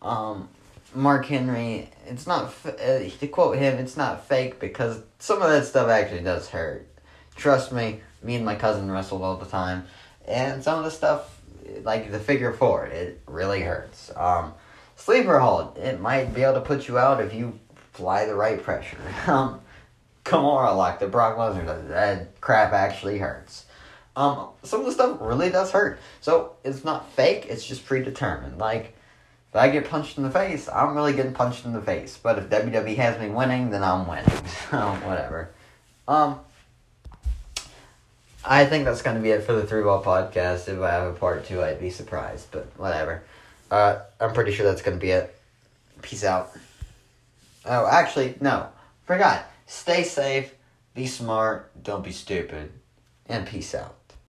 Um, 0.01 0.49
Mark 0.93 1.25
Henry, 1.25 1.89
it's 2.05 2.27
not 2.27 2.53
uh, 2.65 2.99
to 3.19 3.27
quote 3.27 3.57
him, 3.57 3.77
it's 3.77 3.95
not 3.95 4.27
fake 4.27 4.59
because 4.59 5.01
some 5.19 5.41
of 5.41 5.49
that 5.49 5.65
stuff 5.65 5.89
actually 5.89 6.23
does 6.23 6.49
hurt. 6.49 6.87
Trust 7.35 7.71
me, 7.71 8.01
me 8.21 8.35
and 8.35 8.45
my 8.45 8.55
cousin 8.55 8.91
wrestled 8.91 9.21
all 9.21 9.37
the 9.37 9.45
time 9.45 9.85
and 10.27 10.63
some 10.63 10.79
of 10.79 10.85
the 10.85 10.91
stuff 10.91 11.41
like 11.83 12.11
the 12.11 12.19
figure 12.19 12.53
four 12.53 12.85
it 12.85 13.21
really 13.25 13.61
hurts. 13.61 14.11
Um 14.15 14.53
sleeper 14.95 15.39
hold 15.39 15.77
it 15.77 15.99
might 15.99 16.33
be 16.33 16.43
able 16.43 16.55
to 16.55 16.61
put 16.61 16.87
you 16.87 16.97
out 16.97 17.21
if 17.21 17.33
you 17.33 17.59
fly 17.93 18.25
the 18.25 18.35
right 18.35 18.61
pressure. 18.61 18.97
Um 19.27 19.61
Kimura 20.23 20.77
like 20.77 20.99
the 20.99 21.07
Brock 21.07 21.37
Lesnar 21.37 21.65
does 21.65 21.87
that 21.87 22.39
crap 22.41 22.73
actually 22.73 23.17
hurts. 23.17 23.65
Um 24.15 24.49
some 24.63 24.81
of 24.81 24.85
the 24.85 24.91
stuff 24.91 25.17
really 25.21 25.49
does 25.49 25.71
hurt. 25.71 25.99
So 26.19 26.53
it's 26.63 26.83
not 26.83 27.11
fake 27.13 27.47
it's 27.49 27.65
just 27.65 27.85
predetermined. 27.85 28.57
Like 28.59 28.95
if 29.51 29.55
I 29.57 29.69
get 29.69 29.89
punched 29.89 30.17
in 30.17 30.23
the 30.23 30.31
face, 30.31 30.69
I'm 30.69 30.95
really 30.95 31.11
getting 31.11 31.33
punched 31.33 31.65
in 31.65 31.73
the 31.73 31.81
face. 31.81 32.17
But 32.21 32.37
if 32.37 32.49
WWE 32.49 32.95
has 32.95 33.19
me 33.19 33.29
winning, 33.29 33.69
then 33.69 33.83
I'm 33.83 34.07
winning. 34.07 34.25
So 34.69 34.79
whatever. 34.79 35.49
Um, 36.07 36.39
I 38.45 38.65
think 38.65 38.85
that's 38.85 39.01
to 39.17 39.21
be 39.21 39.31
it 39.31 39.43
for 39.43 39.51
the 39.51 39.67
Three 39.67 39.83
Ball 39.83 40.01
Podcast. 40.01 40.69
If 40.69 40.79
I 40.79 40.91
have 40.91 41.13
a 41.13 41.13
part 41.13 41.45
two, 41.45 41.61
I'd 41.61 41.81
be 41.81 41.89
surprised, 41.89 42.47
but 42.51 42.67
whatever. 42.77 43.23
Uh, 43.69 43.99
I'm 44.21 44.33
pretty 44.33 44.53
sure 44.53 44.65
that's 44.65 44.81
to 44.97 45.01
be 45.01 45.11
it. 45.11 45.37
Peace 46.01 46.23
out. 46.23 46.51
Oh, 47.65 47.85
actually, 47.85 48.35
no. 48.39 48.69
Forgot. 49.05 49.45
Stay 49.67 50.03
safe. 50.03 50.53
Be 50.93 51.07
smart, 51.07 51.71
don't 51.83 52.03
be 52.03 52.11
stupid, 52.11 52.71
and 53.27 53.47
peace 53.47 53.73
out. 53.73 53.95